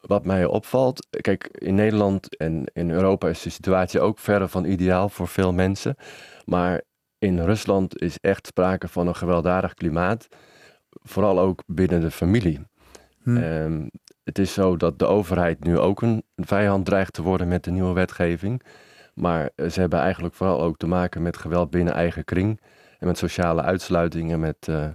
Wat 0.00 0.24
mij 0.24 0.44
opvalt, 0.44 1.06
kijk, 1.20 1.46
in 1.52 1.74
Nederland 1.74 2.36
en 2.36 2.64
in 2.72 2.90
Europa 2.90 3.28
is 3.28 3.42
de 3.42 3.50
situatie 3.50 4.00
ook 4.00 4.18
verre 4.18 4.48
van 4.48 4.64
ideaal 4.64 5.08
voor 5.08 5.28
veel 5.28 5.52
mensen. 5.52 5.96
Maar 6.44 6.82
in 7.18 7.40
Rusland 7.40 8.00
is 8.02 8.18
echt 8.20 8.46
sprake 8.46 8.88
van 8.88 9.06
een 9.06 9.16
gewelddadig 9.16 9.74
klimaat, 9.74 10.28
vooral 10.90 11.40
ook 11.40 11.62
binnen 11.66 12.00
de 12.00 12.10
familie. 12.10 12.60
Hm. 13.22 13.36
Ehm, 13.36 13.86
het 14.24 14.38
is 14.38 14.52
zo 14.52 14.76
dat 14.76 14.98
de 14.98 15.06
overheid 15.06 15.64
nu 15.64 15.78
ook 15.78 16.02
een 16.02 16.24
vijand 16.36 16.84
dreigt 16.84 17.12
te 17.12 17.22
worden 17.22 17.48
met 17.48 17.64
de 17.64 17.70
nieuwe 17.70 17.92
wetgeving. 17.92 18.62
Maar 19.14 19.50
ze 19.70 19.80
hebben 19.80 19.98
eigenlijk 19.98 20.34
vooral 20.34 20.62
ook 20.62 20.76
te 20.76 20.86
maken 20.86 21.22
met 21.22 21.36
geweld 21.36 21.70
binnen 21.70 21.94
eigen 21.94 22.24
kring 22.24 22.60
en 22.98 23.06
met 23.06 23.18
sociale 23.18 23.62
uitsluitingen, 23.62 24.40
met 24.40 24.66
uh, 24.70 24.88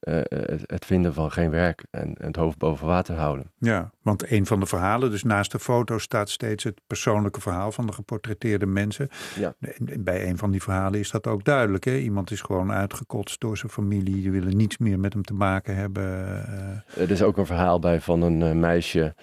uh, 0.00 0.20
het 0.66 0.84
vinden 0.86 1.14
van 1.14 1.32
geen 1.32 1.50
werk 1.50 1.84
en, 1.90 2.14
het 2.20 2.36
hoofd 2.36 2.58
boven 2.58 2.86
water 2.86 3.14
houden. 3.14 3.50
Ja, 3.58 3.90
want 4.02 4.30
een 4.30 4.46
van 4.46 4.60
de 4.60 4.66
verhalen, 4.66 5.10
dus 5.10 5.22
naast 5.22 5.52
de 5.52 5.58
foto 5.58 5.98
staat 5.98 6.30
steeds 6.30 6.64
het 6.64 6.80
persoonlijke 6.86 7.40
verhaal 7.40 7.72
van 7.72 7.86
de 7.86 7.92
geportretteerde 7.92 8.66
mensen. 8.66 9.08
Ja. 9.38 9.54
Bij 9.98 10.28
een 10.28 10.38
van 10.38 10.50
die 10.50 10.62
verhalen 10.62 11.00
is 11.00 11.10
dat 11.10 11.26
ook 11.26 11.44
duidelijk. 11.44 11.84
Hè? 11.84 11.96
Iemand 11.96 12.30
is 12.30 12.40
gewoon 12.40 12.72
uitgekotst 12.72 13.40
door 13.40 13.56
zijn 13.56 13.72
familie, 13.72 14.14
die 14.14 14.30
willen 14.30 14.56
niets 14.56 14.78
meer 14.78 14.98
met 14.98 15.12
hem 15.12 15.22
te 15.22 15.34
maken 15.34 15.76
hebben. 15.76 16.04
Er 16.96 17.10
is 17.10 17.22
ook 17.22 17.36
een 17.36 17.46
verhaal 17.46 17.78
bij 17.78 18.00
van 18.00 18.22
een 18.22 18.60
meisje 18.60 19.14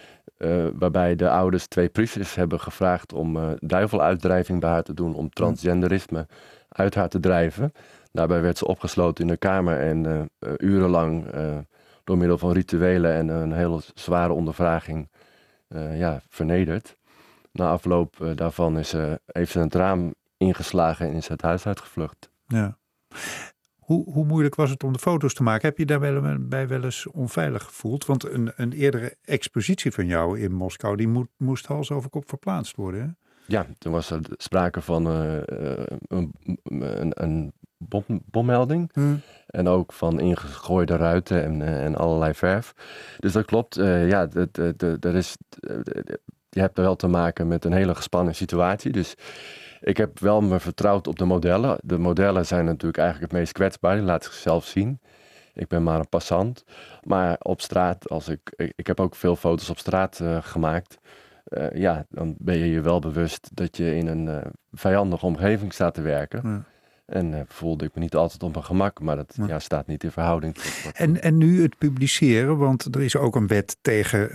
waarbij 0.74 1.16
de 1.16 1.30
ouders 1.30 1.68
twee 1.68 1.90
priesters 1.90 2.36
hebben 2.36 2.60
gevraagd 2.60 3.14
om 3.14 3.36
uh, 3.36 3.50
duiveluitdrijving 3.60 4.60
bij 4.60 4.70
haar 4.70 4.84
te 4.84 4.94
doen, 4.94 5.16
om 5.16 5.30
transgenderisme 5.30 6.28
uit 6.70 6.96
haar 6.96 7.10
te 7.10 7.20
drijven. 7.20 7.74
Daarbij 8.18 8.42
werd 8.42 8.58
ze 8.58 8.68
opgesloten 8.68 9.24
in 9.24 9.32
de 9.32 9.38
kamer 9.38 9.80
en 9.80 10.04
uh, 10.06 10.54
urenlang 10.58 11.36
uh, 11.36 11.58
door 12.04 12.18
middel 12.18 12.38
van 12.38 12.52
rituelen 12.52 13.14
en 13.14 13.28
een 13.28 13.52
hele 13.52 13.82
zware 13.94 14.34
ondervraging 14.34 15.10
ja, 15.94 16.22
vernederd. 16.30 16.98
Na 17.52 17.70
afloop 17.70 18.32
daarvan 18.36 18.78
is, 18.78 18.96
heeft 19.26 19.52
ze 19.52 19.60
het 19.60 19.76
raam 19.76 20.14
ingeslagen 20.38 21.08
en 21.08 21.14
is 21.14 21.28
het 21.28 21.42
huis 21.42 21.66
uitgevlucht. 21.66 22.30
Ja. 22.48 22.78
Hoe, 23.76 24.12
hoe, 24.12 24.26
moeilijk 24.26 24.56
was 24.56 24.70
het 24.70 24.84
om 24.84 24.94
de 24.94 25.00
foto's 25.00 25.34
te 25.34 25.44
maken? 25.44 25.68
Heb 25.68 25.78
je 25.78 25.86
daarbij 25.86 26.68
wel 26.68 26.84
eens 26.84 27.08
onveilig 27.08 27.64
gevoeld? 27.64 28.06
Want 28.06 28.24
een, 28.24 28.52
een 28.56 28.72
eerdere 28.72 29.16
expositie 29.22 29.92
van 29.92 30.06
jou 30.06 30.40
in 30.40 30.54
Moskou, 30.54 30.96
die 30.96 31.08
moet, 31.08 31.28
moest 31.38 31.66
hals 31.66 31.92
over 31.92 32.10
kop 32.10 32.30
verplaatst 32.30 32.76
worden. 32.76 33.02
Hè? 33.02 33.08
Ja, 33.48 33.66
toen 33.78 33.92
was 33.92 34.10
er 34.10 34.20
sprake 34.32 34.82
van 34.82 35.08
uh, 35.08 35.42
een, 36.08 36.34
een, 36.64 37.24
een 37.24 37.54
bom, 37.78 38.04
bommelding. 38.08 38.90
Hmm. 38.94 39.22
En 39.48 39.68
ook 39.68 39.94
van 39.94 40.20
ingegooide 40.20 40.96
ruiten 40.96 41.44
en, 41.44 41.60
uh, 41.60 41.86
en 41.86 41.96
allerlei 41.96 42.34
verf. 42.34 42.74
Dus 43.20 43.32
dat 43.32 43.46
klopt. 43.46 43.78
Uh, 43.78 44.10
ja, 44.10 44.26
dat 45.00 45.14
is, 45.14 45.38
je 46.50 46.60
hebt 46.60 46.78
er 46.78 46.84
wel 46.84 46.96
te 46.96 47.08
maken 47.08 47.48
met 47.48 47.66
een 47.66 47.74
hele 47.74 47.96
gespannen 47.96 48.36
situatie. 48.36 48.92
Dus 48.92 49.16
ik 49.82 49.98
heb 49.98 50.20
wel 50.20 50.42
me 50.42 50.60
vertrouwd 50.60 51.08
op 51.08 51.18
de 51.18 51.26
modellen. 51.26 51.78
De 51.84 51.98
modellen 51.98 52.46
zijn 52.46 52.66
natuurlijk 52.66 52.98
eigenlijk 52.98 53.32
het 53.32 53.40
meest 53.40 53.54
kwetsbaar. 53.54 53.96
Die 53.96 54.06
laten 54.06 54.32
zichzelf 54.32 54.66
zien. 54.66 55.00
Ik 55.54 55.68
ben 55.68 55.84
maar 55.84 56.00
een 56.00 56.10
passant. 56.10 56.64
Maar 57.04 57.36
op 57.40 57.62
straat, 57.62 58.10
als 58.10 58.28
ik, 58.28 58.72
ik, 58.76 58.88
heb 58.88 59.00
ook 59.00 59.16
veel 59.16 59.36
foto's 59.36 59.70
op 59.70 59.78
straat 59.78 60.22
gemaakt. 60.42 60.98
Uh, 61.48 61.72
ja, 61.72 62.06
dan 62.10 62.36
ben 62.38 62.58
je 62.58 62.70
je 62.70 62.82
wel 62.82 63.00
bewust 63.00 63.50
dat 63.54 63.78
je 63.78 63.96
in 63.96 64.08
een 64.08 64.42
vijandige 64.72 65.26
omgeving 65.26 65.74
staat 65.74 65.94
te 65.94 66.02
werken. 66.02 66.42
Ja. 66.44 66.64
En 67.08 67.32
uh, 67.32 67.40
voelde 67.48 67.86
ik 67.86 67.96
me 67.96 68.02
niet 68.02 68.16
altijd 68.16 68.44
op 68.44 68.54
mijn 68.54 68.66
gemak, 68.66 69.02
maar 69.02 69.16
dat 69.16 69.38
ja. 69.48 69.60
staat 69.60 69.88
niet 69.88 70.04
in 70.04 70.12
verhouding 70.12 70.54
tot. 70.54 70.92
En, 70.94 71.22
en 71.22 71.38
nu 71.38 71.62
het 71.62 71.78
publiceren, 71.78 72.58
want 72.58 72.96
er 72.96 73.02
is 73.02 73.16
ook 73.16 73.36
een 73.36 73.48
wet 73.48 73.78
tegen 73.82 74.30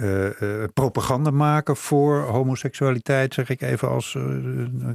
propaganda 0.74 1.30
maken 1.30 1.76
voor 1.76 2.20
homoseksualiteit, 2.20 3.35
zeg 3.35 3.48
ik 3.48 3.62
even 3.62 3.88
als 3.88 4.18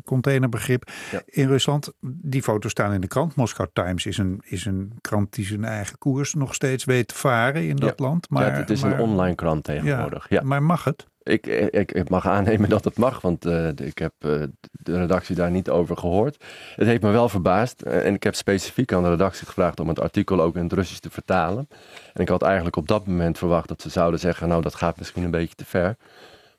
containerbegrip. 0.06 0.92
Ja. 1.12 1.22
In 1.26 1.48
Rusland, 1.48 1.94
die 2.02 2.44
foto's 2.44 2.72
staan 2.72 2.94
in 2.94 3.02
de 3.02 3.08
krant. 3.08 3.36
Moscow 3.36 3.68
Times 3.74 4.06
is 4.06 4.18
een, 4.18 4.42
is 4.46 4.66
een 4.66 4.94
krant 5.02 5.34
die 5.34 5.46
zijn 5.46 5.66
eigen 5.66 5.98
koers 5.98 6.34
nog 6.34 6.54
steeds 6.54 6.86
weet 6.86 7.08
te 7.08 7.16
varen 7.16 7.68
in 7.68 7.76
dat 7.76 8.00
land. 8.00 8.30
Maar, 8.30 8.46
ja, 8.46 8.52
het 8.52 8.70
is 8.70 8.82
maar, 8.82 8.92
een 8.92 9.00
online 9.00 9.36
krant 9.36 9.64
tegenwoordig. 9.64 10.30
Ja, 10.30 10.42
Maar 10.42 10.64
mag 10.64 10.84
het? 10.84 11.08
Ik, 11.28 11.48
ik, 11.48 12.10
mag 12.10 12.28
aannemen 12.28 12.70
dat 12.70 12.84
het 12.84 12.98
mag, 12.98 13.22
want 13.22 13.46
uh, 13.46 13.68
ik 13.68 13.98
heb 13.98 14.14
uh, 14.20 14.44
de 14.72 14.98
redactie 14.98 15.36
daar 15.36 15.52
niet 15.52 15.70
over 15.70 15.98
gehoord. 15.98 16.44
Het 16.76 16.88
heeft 16.88 17.02
me 17.02 17.12
wel 17.12 17.30
verbaasd 17.30 17.86
uh, 17.86 18.06
en 18.06 18.14
ik 18.14 18.24
heb 18.24 18.36
specifiek 18.36 18.94
aan 18.94 19.04
de 19.04 19.10
redactie 19.10 19.46
gevraagd 19.46 19.80
om 19.80 19.88
het 19.88 20.00
artikel 20.00 20.42
ook 20.42 20.56
in 20.56 20.64
het 20.64 20.74
Russisch 20.74 21.00
te 21.00 21.10
vertalen. 21.10 21.68
En 22.14 22.22
ik 22.22 22.30
had 22.30 22.42
eigenlijk 22.42 22.76
op 22.76 22.88
dat 22.88 23.08
moment 23.08 23.38
verwacht 23.38 23.68
dat 23.68 23.82
ze 23.82 23.90
zouden 23.90 24.20
zeggen, 24.20 24.48
nou 24.48 24.62
dat 24.62 24.76
gaat 24.76 24.98
misschien 24.98 25.24
een 25.24 25.32
beetje 25.32 25.56
te 25.56 25.66
ver. 25.66 25.96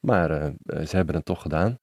Maar 0.00 0.52
ze 0.86 0.96
hebben 0.96 1.14
het 1.14 1.24
toch 1.24 1.42
gedaan. 1.42 1.78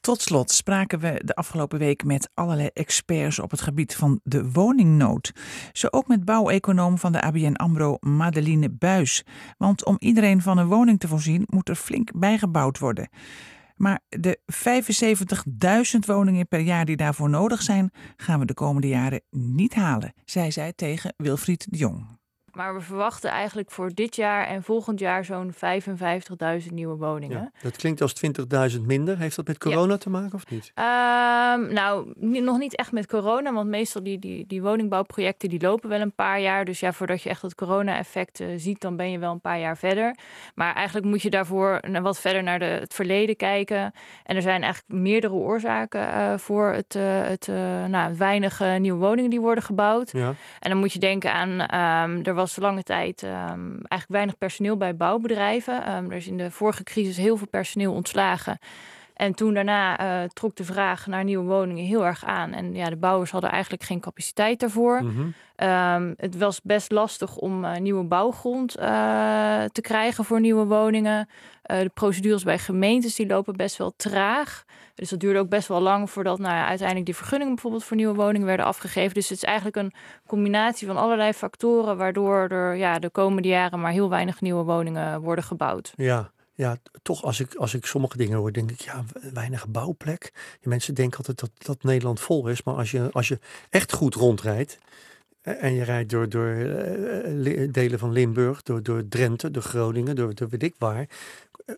Tot 0.00 0.20
slot 0.20 0.50
spraken 0.50 0.98
we 0.98 1.22
de 1.24 1.34
afgelopen 1.34 1.78
week 1.78 2.04
met 2.04 2.30
allerlei 2.34 2.68
experts 2.72 3.38
op 3.38 3.50
het 3.50 3.60
gebied 3.60 3.94
van 3.94 4.20
de 4.22 4.50
woningnood. 4.50 5.32
Zo 5.72 5.86
ook 5.90 6.08
met 6.08 6.24
bouweconoom 6.24 6.98
van 6.98 7.12
de 7.12 7.20
ABN 7.20 7.52
AMRO 7.52 7.96
Madeline 8.00 8.70
Buis. 8.70 9.24
Want 9.58 9.84
om 9.84 9.96
iedereen 9.98 10.42
van 10.42 10.58
een 10.58 10.66
woning 10.66 11.00
te 11.00 11.08
voorzien 11.08 11.44
moet 11.46 11.68
er 11.68 11.74
flink 11.74 12.18
bijgebouwd 12.18 12.78
worden. 12.78 13.08
Maar 13.76 14.00
de 14.08 14.40
75.000 15.94 15.98
woningen 16.06 16.48
per 16.48 16.60
jaar 16.60 16.84
die 16.84 16.96
daarvoor 16.96 17.30
nodig 17.30 17.62
zijn, 17.62 17.90
gaan 18.16 18.38
we 18.38 18.44
de 18.44 18.54
komende 18.54 18.88
jaren 18.88 19.22
niet 19.30 19.74
halen, 19.74 20.14
zei 20.24 20.52
zij 20.52 20.72
tegen 20.72 21.14
Wilfried 21.16 21.66
de 21.70 21.76
Jong. 21.76 22.19
Maar 22.52 22.74
we 22.74 22.80
verwachten 22.80 23.30
eigenlijk 23.30 23.70
voor 23.70 23.90
dit 23.94 24.16
jaar 24.16 24.46
en 24.46 24.62
volgend 24.62 24.98
jaar 24.98 25.24
zo'n 25.24 25.52
55.000 25.54 26.72
nieuwe 26.72 26.96
woningen. 26.96 27.38
Ja, 27.38 27.50
dat 27.62 27.76
klinkt 27.76 28.00
als 28.00 28.14
20.000 28.76 28.80
minder. 28.80 29.18
Heeft 29.18 29.36
dat 29.36 29.46
met 29.46 29.58
corona 29.58 29.96
te 29.96 30.10
maken 30.10 30.34
of 30.34 30.50
niet? 30.50 30.72
Um, 30.74 31.72
nou, 31.72 32.12
nog 32.42 32.58
niet 32.58 32.76
echt 32.76 32.92
met 32.92 33.06
corona, 33.06 33.52
want 33.52 33.68
meestal 33.68 34.02
die, 34.02 34.18
die, 34.18 34.46
die 34.46 34.62
woningbouwprojecten 34.62 35.48
die 35.48 35.60
lopen 35.60 35.88
wel 35.88 36.00
een 36.00 36.14
paar 36.14 36.40
jaar. 36.40 36.64
Dus 36.64 36.80
ja, 36.80 36.92
voordat 36.92 37.22
je 37.22 37.28
echt 37.28 37.42
het 37.42 37.54
corona-effect 37.54 38.40
uh, 38.40 38.48
ziet, 38.56 38.80
dan 38.80 38.96
ben 38.96 39.10
je 39.10 39.18
wel 39.18 39.32
een 39.32 39.40
paar 39.40 39.58
jaar 39.58 39.76
verder. 39.76 40.16
Maar 40.54 40.74
eigenlijk 40.74 41.06
moet 41.06 41.22
je 41.22 41.30
daarvoor 41.30 41.80
wat 42.02 42.20
verder 42.20 42.42
naar 42.42 42.58
de, 42.58 42.64
het 42.64 42.94
verleden 42.94 43.36
kijken. 43.36 43.92
En 44.24 44.36
er 44.36 44.42
zijn 44.42 44.62
eigenlijk 44.62 45.02
meerdere 45.02 45.34
oorzaken 45.34 46.00
uh, 46.00 46.34
voor 46.36 46.72
het, 46.72 46.94
uh, 46.94 47.02
het, 47.22 47.46
nou, 47.88 48.16
weinig 48.16 48.78
nieuwe 48.78 48.98
woningen 48.98 49.30
die 49.30 49.40
worden 49.40 49.64
gebouwd. 49.64 50.12
Ja. 50.12 50.34
En 50.60 50.70
dan 50.70 50.78
moet 50.78 50.92
je 50.92 50.98
denken 50.98 51.32
aan, 51.32 51.50
um, 51.50 52.24
er 52.24 52.34
was 52.40 52.56
lange 52.56 52.82
tijd 52.82 53.22
um, 53.22 53.30
eigenlijk 53.30 54.06
weinig 54.06 54.38
personeel 54.38 54.76
bij 54.76 54.96
bouwbedrijven. 54.96 55.96
Um, 55.96 56.10
er 56.10 56.16
is 56.16 56.26
in 56.26 56.36
de 56.36 56.50
vorige 56.50 56.82
crisis 56.82 57.16
heel 57.16 57.36
veel 57.36 57.46
personeel 57.46 57.92
ontslagen. 57.92 58.58
En 59.14 59.34
toen 59.34 59.54
daarna 59.54 60.00
uh, 60.00 60.28
trok 60.28 60.56
de 60.56 60.64
vraag 60.64 61.06
naar 61.06 61.24
nieuwe 61.24 61.44
woningen 61.44 61.84
heel 61.84 62.06
erg 62.06 62.24
aan. 62.24 62.52
En 62.52 62.74
ja, 62.74 62.88
de 62.88 62.96
bouwers 62.96 63.30
hadden 63.30 63.50
eigenlijk 63.50 63.82
geen 63.82 64.00
capaciteit 64.00 64.60
daarvoor. 64.60 65.02
Mm 65.02 65.34
-hmm. 65.56 65.68
um, 65.68 66.14
het 66.16 66.38
was 66.38 66.60
best 66.62 66.92
lastig 66.92 67.36
om 67.36 67.64
uh, 67.64 67.76
nieuwe 67.76 68.04
bouwgrond 68.04 68.78
uh, 68.78 68.84
te 69.64 69.80
krijgen 69.80 70.24
voor 70.24 70.40
nieuwe 70.40 70.64
woningen. 70.64 71.28
de 71.62 71.90
procedures 71.94 72.42
bij 72.42 72.58
gemeentes 72.58 73.14
die 73.14 73.26
lopen 73.26 73.56
best 73.56 73.76
wel 73.76 73.92
traag. 73.96 74.64
Dus 75.00 75.08
dat 75.08 75.20
duurde 75.20 75.38
ook 75.38 75.48
best 75.48 75.68
wel 75.68 75.80
lang 75.80 76.10
voordat 76.10 76.38
nou 76.38 76.54
ja, 76.54 76.66
uiteindelijk 76.66 77.06
die 77.06 77.16
vergunningen 77.16 77.54
bijvoorbeeld 77.54 77.84
voor 77.84 77.96
nieuwe 77.96 78.14
woningen 78.14 78.46
werden 78.46 78.66
afgegeven. 78.66 79.14
Dus 79.14 79.28
het 79.28 79.36
is 79.36 79.44
eigenlijk 79.44 79.76
een 79.76 79.92
combinatie 80.26 80.86
van 80.86 80.96
allerlei 80.96 81.32
factoren 81.32 81.96
waardoor 81.96 82.48
er 82.48 82.74
ja, 82.74 82.98
de 82.98 83.10
komende 83.10 83.48
jaren 83.48 83.80
maar 83.80 83.92
heel 83.92 84.08
weinig 84.08 84.40
nieuwe 84.40 84.62
woningen 84.62 85.20
worden 85.20 85.44
gebouwd. 85.44 85.92
Ja, 85.96 86.30
ja, 86.54 86.76
toch 87.02 87.22
als 87.22 87.40
ik, 87.40 87.54
als 87.54 87.74
ik 87.74 87.86
sommige 87.86 88.16
dingen 88.16 88.38
hoor, 88.38 88.52
denk 88.52 88.70
ik, 88.70 88.80
ja, 88.80 89.04
weinig 89.32 89.68
bouwplek. 89.68 90.32
Mensen 90.62 90.94
denken 90.94 91.18
altijd 91.18 91.40
dat, 91.40 91.50
dat 91.58 91.82
Nederland 91.82 92.20
vol 92.20 92.48
is. 92.48 92.62
Maar 92.62 92.74
als 92.74 92.90
je, 92.90 93.08
als 93.12 93.28
je 93.28 93.38
echt 93.70 93.92
goed 93.92 94.14
rondrijdt 94.14 94.78
en 95.42 95.74
je 95.74 95.84
rijdt 95.84 96.10
door, 96.10 96.28
door 96.28 96.54
delen 97.70 97.98
van 97.98 98.12
Limburg, 98.12 98.62
door, 98.62 98.82
door 98.82 99.08
Drenthe, 99.08 99.50
door 99.50 99.62
Groningen, 99.62 100.16
door, 100.16 100.34
door 100.34 100.48
weet 100.48 100.62
ik 100.62 100.74
waar, 100.78 101.06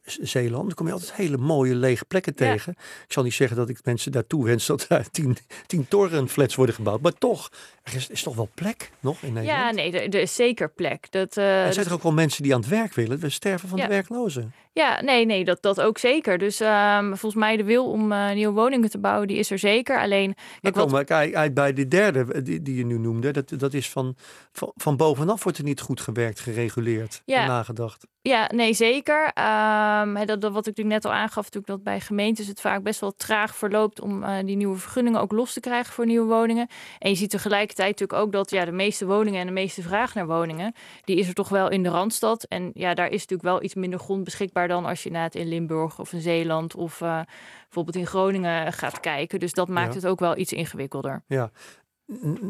Zeeland, 0.05 0.67
dan 0.67 0.75
kom 0.75 0.87
je 0.87 0.93
altijd 0.93 1.13
hele 1.13 1.37
mooie 1.37 1.75
lege 1.75 2.05
plekken 2.05 2.35
tegen. 2.35 2.73
Ik 3.07 3.13
zal 3.13 3.23
niet 3.23 3.35
zeggen 3.35 3.57
dat 3.57 3.69
ik 3.69 3.79
mensen 3.85 4.13
daartoe 4.13 4.45
wens 4.45 4.67
dat 4.67 4.85
daar 4.89 5.11
tien, 5.11 5.37
tien 5.67 5.89
torenflats 5.89 6.55
worden 6.55 6.75
gebouwd. 6.75 7.01
Maar 7.01 7.13
toch, 7.13 7.51
er 7.83 7.95
is, 7.95 8.09
is 8.09 8.23
toch 8.23 8.37
wel 8.37 8.49
plek 8.55 8.91
nog 9.01 9.23
in 9.23 9.33
Nederland? 9.33 9.61
Ja, 9.61 9.71
nee, 9.71 9.93
er, 9.93 10.15
er 10.15 10.21
is 10.21 10.35
zeker 10.35 10.71
plek. 10.71 11.07
Dat, 11.11 11.37
uh, 11.37 11.67
er 11.67 11.73
zijn 11.73 11.87
er 11.87 11.93
ook 11.93 12.03
wel 12.03 12.13
mensen 12.13 12.43
die 12.43 12.55
aan 12.55 12.61
het 12.61 12.69
werk 12.69 12.95
willen. 12.95 13.19
We 13.19 13.29
sterven 13.29 13.69
van 13.69 13.79
de 13.79 13.87
werklozen. 13.87 14.53
Ja, 14.75 15.03
nee, 15.03 15.27
nee, 15.27 15.45
dat, 15.45 15.63
dat 15.63 15.81
ook 15.81 15.99
zeker. 15.99 16.39
Dus 16.39 16.61
um, 16.61 17.07
volgens 17.07 17.35
mij 17.35 17.57
de 17.57 17.65
wil 17.65 17.91
om 17.91 18.13
uh, 18.13 18.33
nieuwe 18.33 18.55
woningen 18.55 18.91
te 18.91 18.99
bouwen, 18.99 19.29
die 19.29 19.37
is 19.37 19.51
er 19.51 19.59
zeker. 19.59 20.01
Alleen... 20.01 20.35
Dan 20.61 20.73
kom 20.73 20.97
ik 20.97 21.11
uit 21.11 21.55
bij 21.55 21.73
de 21.73 21.89
derde 21.89 22.43
die, 22.43 22.63
die 22.63 22.77
je 22.77 22.85
nu 22.85 22.99
noemde. 22.99 23.31
Dat, 23.31 23.53
dat 23.57 23.75
is 23.75 23.91
van, 23.91 24.17
van, 24.53 24.73
van 24.75 24.97
bovenaf 24.97 25.43
wordt 25.43 25.59
er 25.59 25.65
niet 25.65 25.81
goed 25.81 26.01
gewerkt, 26.01 26.41
gereguleerd 26.41 27.23
ja. 27.25 27.41
en 27.41 27.49
nagedacht. 27.49 28.07
Ja, 28.23 28.51
nee, 28.55 28.73
zeker. 28.73 29.25
Um, 29.25 30.27
dat, 30.27 30.41
dat, 30.41 30.53
wat 30.53 30.67
ik 30.67 30.77
natuurlijk 30.77 31.03
net 31.03 31.05
al 31.05 31.13
aangaf, 31.13 31.45
natuurlijk 31.45 31.67
dat 31.67 31.83
bij 31.83 32.01
gemeentes 32.01 32.47
het 32.47 32.61
vaak 32.61 32.83
best 32.83 33.01
wel 33.01 33.15
traag 33.17 33.57
verloopt 33.57 34.01
om 34.01 34.23
uh, 34.23 34.37
die 34.45 34.57
nieuwe 34.57 34.77
vergunningen 34.77 35.21
ook 35.21 35.33
los 35.33 35.53
te 35.53 35.61
krijgen 35.61 35.93
voor 35.93 36.07
nieuwe 36.07 36.35
woningen. 36.35 36.69
En 36.99 37.11
je 37.11 37.17
ziet 37.17 37.31
tegelijkertijd 37.31 38.01
natuurlijk 38.01 38.19
ook 38.19 38.33
dat 38.33 38.51
ja, 38.51 38.65
de 38.65 38.73
meeste 38.73 39.07
woningen 39.07 39.41
en 39.41 39.47
de 39.47 39.53
meeste 39.53 39.83
vraag 39.83 40.15
naar 40.15 40.27
woningen, 40.27 40.75
die 41.05 41.17
is 41.17 41.29
er 41.29 41.35
toch 41.35 41.49
wel 41.49 41.71
in 41.71 41.83
de 41.83 41.89
Randstad. 41.89 42.43
En 42.43 42.71
ja, 42.75 42.95
daar 42.95 43.11
is 43.11 43.21
natuurlijk 43.21 43.43
wel 43.43 43.63
iets 43.63 43.75
minder 43.75 43.99
grond 43.99 44.25
beschikbaar 44.25 44.62
dan 44.69 44.85
als 44.85 45.03
je 45.03 45.11
na 45.11 45.23
het 45.23 45.35
in 45.35 45.49
Limburg 45.49 45.99
of 45.99 46.13
in 46.13 46.21
Zeeland 46.21 46.75
of 46.75 47.01
uh, 47.01 47.21
bijvoorbeeld 47.63 47.97
in 47.97 48.07
Groningen 48.07 48.73
gaat 48.73 49.01
kijken. 49.01 49.41
Dus 49.41 49.53
dat 49.53 49.69
maakt 49.69 49.95
het 49.95 50.07
ook 50.07 50.21
wel 50.21 50.37
iets 50.37 50.53
ingewikkelder. 50.53 51.23
Ja, 51.27 51.51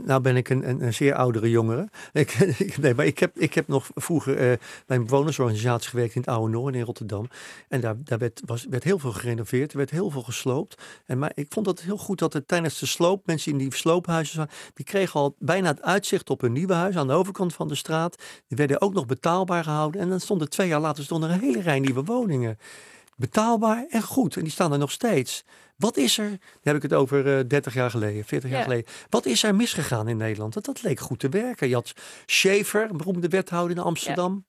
nou 0.05 0.21
ben 0.21 0.37
ik 0.37 0.49
een, 0.49 0.69
een, 0.69 0.83
een 0.83 0.95
zeer 0.95 1.15
oudere 1.15 1.51
jongere. 1.51 1.89
Ik, 2.13 2.57
nee, 2.81 2.95
maar 2.95 3.07
ik 3.07 3.19
heb, 3.19 3.39
ik 3.39 3.55
heb 3.55 3.69
nog 3.69 3.91
vroeger 3.95 4.33
uh, 4.33 4.57
bij 4.87 4.97
een 4.97 5.05
bewonersorganisatie 5.05 5.91
gewerkt 5.91 6.15
in 6.15 6.21
het 6.21 6.31
Oude 6.31 6.53
Noorden 6.53 6.81
in 6.81 6.87
Rotterdam. 6.87 7.29
En 7.69 7.81
daar, 7.81 7.95
daar 7.99 8.19
werd, 8.19 8.43
was, 8.45 8.67
werd 8.71 8.85
heel 8.85 8.99
veel 8.99 9.13
gerenoveerd, 9.13 9.73
er 9.73 9.77
werd 9.77 9.91
heel 9.91 10.11
veel 10.11 10.23
gesloopt. 10.23 10.83
En 11.07 11.19
maar 11.19 11.33
ik 11.35 11.47
vond 11.49 11.67
het 11.67 11.83
heel 11.83 11.97
goed 11.97 12.19
dat 12.19 12.35
er 12.35 12.47
tijdens 12.47 12.79
de 12.79 12.87
sloop, 12.87 13.27
mensen 13.27 13.53
in 13.53 13.59
die 13.59 13.75
sloophuizen 13.75 14.49
die 14.75 14.85
kregen 14.85 15.21
al 15.21 15.35
bijna 15.39 15.69
het 15.69 15.83
uitzicht 15.83 16.31
op 16.31 16.41
hun 16.41 16.53
nieuwe 16.53 16.75
huis 16.75 16.97
aan 16.97 17.07
de 17.07 17.13
overkant 17.13 17.55
van 17.55 17.69
de 17.69 17.75
straat. 17.75 18.23
Die 18.49 18.57
werden 18.57 18.81
ook 18.81 18.93
nog 18.93 19.07
betaalbaar 19.07 19.65
gehouden. 19.65 20.01
En 20.01 20.09
dan 20.09 20.21
stonden 20.21 20.49
twee 20.49 20.69
jaar 20.69 20.81
later 20.81 21.05
stonden 21.05 21.29
er 21.29 21.35
een 21.35 21.41
hele 21.41 21.61
rij 21.61 21.81
nieuwe 21.81 22.05
woningen 22.05 22.59
betaalbaar 23.17 23.87
en 23.89 24.03
goed. 24.03 24.37
En 24.37 24.43
die 24.43 24.53
staan 24.53 24.73
er 24.73 24.79
nog 24.79 24.91
steeds. 24.91 25.45
Wat 25.83 25.97
is 25.97 26.19
er, 26.19 26.29
dan 26.29 26.39
heb 26.63 26.77
ik 26.77 26.83
het 26.83 26.93
over 26.93 27.27
uh, 27.27 27.39
eh, 27.39 27.49
30 27.49 27.75
jaar 27.75 27.91
geleden, 27.91 28.25
40 28.25 28.51
jaar 28.51 28.63
geleden. 28.63 28.87
Wat 29.09 29.27
is 29.27 29.43
er 29.43 29.55
misgegaan 29.55 30.09
in 30.09 30.17
Nederland? 30.17 30.55
Dat, 30.55 30.65
dat 30.65 30.83
leek 30.83 31.01
goed 31.01 31.19
te 31.19 31.29
werken. 31.29 31.69
Je 31.69 31.75
had 31.75 31.93
Schaefer, 32.27 32.91
een 32.91 32.97
beroemde 32.97 33.29
wethouder 33.29 33.77
in 33.77 33.83
Amsterdam. 33.83 34.45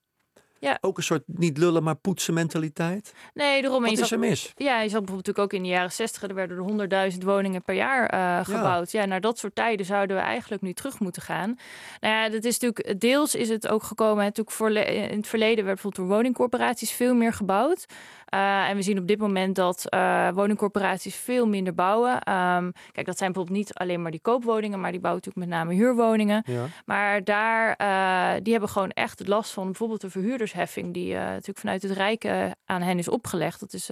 Ja. 0.59 0.77
Ook 0.81 0.97
een 0.97 1.03
soort 1.03 1.23
niet 1.25 1.57
lullen, 1.57 1.83
maar 1.83 1.95
poetsen 1.95 2.33
mentaliteit. 2.33 3.13
Nee, 3.33 3.61
daarom. 3.61 3.83
Wat 3.83 3.97
is 3.97 4.11
er 4.11 4.19
mis? 4.19 4.51
Ja, 4.55 4.81
je 4.81 4.89
zat 4.89 5.05
bijvoorbeeld 5.05 5.09
natuurlijk 5.09 5.39
ook 5.39 5.53
in 5.53 5.63
de 5.63 5.69
jaren 5.69 5.91
60, 5.91 6.23
er 6.23 6.33
werden 6.33 6.57
er 6.57 6.63
honderdduizend 6.63 7.23
woningen 7.23 7.61
per 7.61 7.75
jaar 7.75 8.13
uh, 8.13 8.45
gebouwd. 8.45 8.91
Ja. 8.91 9.05
naar 9.05 9.21
dat 9.21 9.37
soort 9.37 9.55
tijden 9.55 9.85
zouden 9.85 10.15
we 10.15 10.21
eigenlijk 10.21 10.61
nu 10.61 10.73
terug 10.73 10.99
moeten 10.99 11.21
gaan. 11.21 11.57
Nou 11.99 12.13
ja, 12.13 12.29
dat 12.29 12.43
is 12.43 12.59
natuurlijk, 12.59 12.99
deels 12.99 13.35
is 13.35 13.49
het 13.49 13.67
ook 13.67 13.83
gekomen, 13.83 14.23
natuurlijk 14.23 14.55
voor, 14.55 14.71
in 14.71 15.17
het 15.17 15.27
verleden 15.27 15.65
werd 15.65 15.75
bijvoorbeeld 15.75 16.07
door 16.07 16.17
woningcorporaties 16.17 16.91
veel 16.91 17.15
meer 17.15 17.33
gebouwd. 17.33 17.85
Uh, 18.33 18.69
en 18.69 18.75
we 18.75 18.81
zien 18.81 18.97
op 18.97 19.07
dit 19.07 19.19
moment 19.19 19.55
dat 19.55 19.85
uh, 19.89 20.29
woningcorporaties 20.33 21.15
veel 21.15 21.47
minder 21.47 21.73
bouwen. 21.73 22.11
Um, 22.13 22.71
kijk, 22.91 23.05
dat 23.05 23.17
zijn 23.17 23.31
bijvoorbeeld 23.31 23.57
niet 23.57 23.73
alleen 23.73 24.01
maar 24.01 24.11
die 24.11 24.19
koopwoningen, 24.19 24.79
maar 24.79 24.91
die 24.91 24.99
bouwen 24.99 25.23
natuurlijk 25.25 25.51
met 25.51 25.59
name 25.59 25.73
huurwoningen. 25.73 26.43
Ja. 26.45 26.65
Maar 26.85 27.23
daar, 27.23 27.75
uh, 27.81 28.41
die 28.41 28.51
hebben 28.51 28.69
gewoon 28.69 28.89
echt 28.89 29.27
last 29.27 29.51
van 29.51 29.65
bijvoorbeeld 29.65 30.01
de 30.01 30.09
verhuurdersheffing, 30.09 30.93
die 30.93 31.13
natuurlijk 31.13 31.59
vanuit 31.59 31.81
het 31.81 31.91
Rijk 31.91 32.25
aan 32.65 32.81
hen 32.81 32.97
is 32.97 33.07
opgelegd. 33.07 33.59
Dat 33.59 33.73
is, 33.73 33.87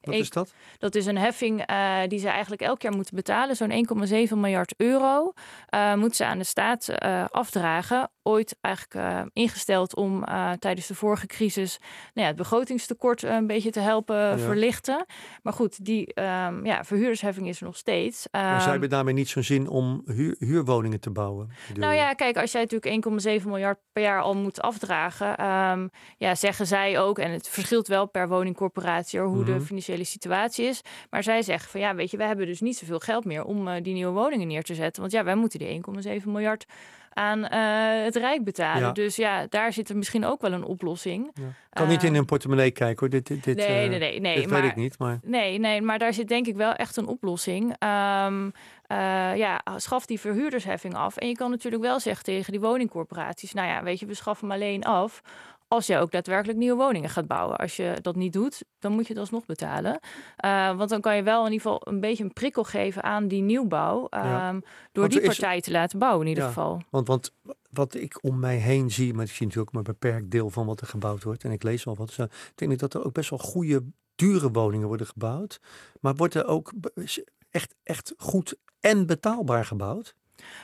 Wat 0.00 0.14
is 0.14 0.30
dat? 0.30 0.54
Dat 0.78 0.94
is 0.94 1.06
een 1.06 1.18
heffing 1.18 1.64
die 2.06 2.18
ze 2.18 2.28
eigenlijk 2.28 2.62
elk 2.62 2.82
jaar 2.82 2.94
moeten 2.94 3.14
betalen. 3.14 3.56
Zo'n 3.56 3.86
1,7 4.28 4.36
miljard 4.36 4.74
euro 4.76 5.32
moeten 5.94 6.14
ze 6.14 6.24
aan 6.24 6.38
de 6.38 6.44
staat 6.44 6.98
afdragen. 7.30 8.10
Ooit 8.22 8.56
eigenlijk 8.60 9.28
ingesteld 9.32 9.94
om 9.94 10.24
tijdens 10.58 10.86
de 10.86 10.94
vorige 10.94 11.26
crisis 11.26 11.78
nou 11.78 11.86
ja, 12.12 12.26
het 12.26 12.36
begrotingstekort 12.36 13.22
een 13.22 13.46
beetje 13.46 13.70
te 13.70 13.80
helpen 13.80 14.38
verlichten. 14.38 15.06
Maar 15.42 15.52
goed, 15.52 15.84
die 15.84 16.20
um, 16.20 16.66
ja, 16.66 16.84
verhuurdersheffing 16.84 17.48
is 17.48 17.60
er 17.60 17.64
nog 17.64 17.76
steeds. 17.76 18.26
Um, 18.30 18.40
maar 18.40 18.50
zij 18.50 18.60
ehm, 18.60 18.70
hebben 18.70 18.88
daarmee 18.88 19.14
niet 19.14 19.28
zo'n 19.28 19.42
zin 19.42 19.68
om 19.68 20.02
huur, 20.04 20.36
huurwoningen 20.38 21.00
te 21.00 21.10
bouwen? 21.10 21.50
Nou 21.74 21.94
ja, 21.94 22.12
kijk, 22.12 22.36
als 22.36 22.52
jij 22.52 22.66
natuurlijk 22.70 23.40
1,7 23.42 23.46
miljard 23.46 23.78
per 23.92 24.02
jaar 24.02 24.22
al 24.22 24.34
moet 24.34 24.60
afdragen, 24.60 25.46
um, 25.46 25.90
ja, 26.16 26.34
zeggen 26.34 26.66
zij 26.66 27.00
ook, 27.00 27.18
en 27.18 27.30
het 27.30 27.48
verschilt 27.48 27.88
wel 27.88 28.06
per 28.06 28.28
woningcorporatie 28.28 29.20
hoe 29.20 29.44
de 29.44 29.52
mhm. 29.52 29.60
financiële 29.60 30.04
situatie 30.04 30.64
is. 30.64 30.80
Maar 31.10 31.22
zij 31.22 31.42
zeggen 31.42 31.70
van 31.70 31.80
ja, 31.80 31.94
weet 31.94 32.10
je, 32.10 32.16
we 32.16 32.24
hebben 32.24 32.46
dus 32.46 32.60
niet 32.60 32.76
zoveel 32.76 32.98
geld 32.98 33.24
meer 33.24 33.44
om 33.44 33.68
uh, 33.68 33.74
die 33.82 33.94
nieuwe 33.94 34.12
woningen 34.12 34.48
neer 34.48 34.62
te 34.62 34.74
zetten. 34.74 35.00
Want 35.00 35.12
ja, 35.12 35.24
wij 35.24 35.34
moeten 35.34 35.58
die 35.58 35.80
1,7 36.20 36.24
miljard 36.24 36.66
aan 37.12 37.38
uh, 37.38 38.04
het 38.04 38.16
Rijk 38.16 38.44
betalen. 38.44 38.94
Dus 38.94 39.16
ja, 39.16 39.46
daar 39.48 39.72
zit 39.72 39.88
er 39.88 39.96
misschien 39.96 40.24
ook 40.24 40.40
wel 40.40 40.52
een 40.52 40.64
oplossing. 40.64 41.30
Ja. 41.34 41.42
Kan 41.70 41.88
niet 41.88 42.02
in 42.02 42.14
een 42.14 42.24
portemonnee 42.24 42.70
kijken 42.70 42.98
hoor. 42.98 43.08
Dit, 43.08 43.44
dit, 43.44 43.56
nee, 43.56 43.88
nee, 43.88 43.98
nee, 43.98 44.20
nee. 44.20 44.34
Dit 44.36 44.50
weet 44.50 44.64
ik 44.64 44.76
niet. 44.76 44.98
Maar... 44.98 45.18
Nee, 45.22 45.58
nee, 45.58 45.82
maar 45.82 45.98
daar 45.98 46.14
zit 46.14 46.28
denk 46.28 46.46
ik 46.46 46.56
wel 46.56 46.72
echt 46.72 46.96
een 46.96 47.06
oplossing. 47.06 47.76
Um, 48.24 48.52
uh, 48.92 49.36
ja, 49.36 49.60
schaf 49.76 50.06
die 50.06 50.20
verhuurdersheffing 50.20 50.94
af. 50.94 51.16
En 51.16 51.28
je 51.28 51.34
kan 51.34 51.50
natuurlijk 51.50 51.82
wel 51.82 52.00
zeggen 52.00 52.24
tegen 52.24 52.52
die 52.52 52.60
woningcorporaties: 52.60 53.52
Nou 53.52 53.68
ja, 53.68 53.82
weet 53.82 54.00
je, 54.00 54.06
we 54.06 54.14
schaffen 54.14 54.48
hem 54.48 54.56
alleen 54.56 54.84
af 54.84 55.22
als 55.70 55.86
je 55.86 55.98
ook 55.98 56.10
daadwerkelijk 56.10 56.58
nieuwe 56.58 56.76
woningen 56.76 57.10
gaat 57.10 57.26
bouwen. 57.26 57.56
Als 57.56 57.76
je 57.76 57.98
dat 58.02 58.16
niet 58.16 58.32
doet, 58.32 58.64
dan 58.78 58.92
moet 58.92 59.06
je 59.06 59.12
het 59.12 59.22
alsnog 59.22 59.46
betalen. 59.46 60.00
Uh, 60.44 60.76
want 60.76 60.90
dan 60.90 61.00
kan 61.00 61.16
je 61.16 61.22
wel 61.22 61.46
in 61.46 61.52
ieder 61.52 61.66
geval 61.66 61.92
een 61.92 62.00
beetje 62.00 62.24
een 62.24 62.32
prikkel 62.32 62.64
geven 62.64 63.02
aan 63.02 63.28
die 63.28 63.42
nieuwbouw. 63.42 64.08
Um, 64.10 64.62
door 64.92 65.08
die 65.08 65.20
partij 65.20 65.60
te 65.60 65.70
laten 65.70 65.98
bouwen 65.98 66.22
in 66.22 66.28
ieder 66.28 66.42
ja, 66.42 66.48
geval. 66.48 66.82
Want, 66.90 67.06
want 67.06 67.32
wat 67.70 67.94
ik 67.94 68.18
om 68.20 68.38
mij 68.38 68.56
heen 68.56 68.90
zie, 68.90 69.14
maar 69.14 69.24
ik 69.24 69.30
zie 69.30 69.46
natuurlijk 69.46 69.72
maar 69.72 69.84
een 69.86 69.92
beperkt 69.92 70.30
deel 70.30 70.50
van 70.50 70.66
wat 70.66 70.80
er 70.80 70.86
gebouwd 70.86 71.22
wordt. 71.22 71.44
En 71.44 71.52
ik 71.52 71.62
lees 71.62 71.86
al 71.86 71.96
wat. 71.96 72.18
ik 72.18 72.52
denk 72.54 72.78
dat 72.78 72.94
er 72.94 73.04
ook 73.04 73.12
best 73.12 73.30
wel 73.30 73.38
goede, 73.38 73.84
dure 74.14 74.50
woningen 74.50 74.88
worden 74.88 75.06
gebouwd. 75.06 75.60
Maar 76.00 76.14
wordt 76.14 76.34
er 76.34 76.46
ook 76.46 76.72
echt, 77.50 77.74
echt 77.82 78.14
goed 78.16 78.56
en 78.80 79.06
betaalbaar 79.06 79.64
gebouwd? 79.64 80.14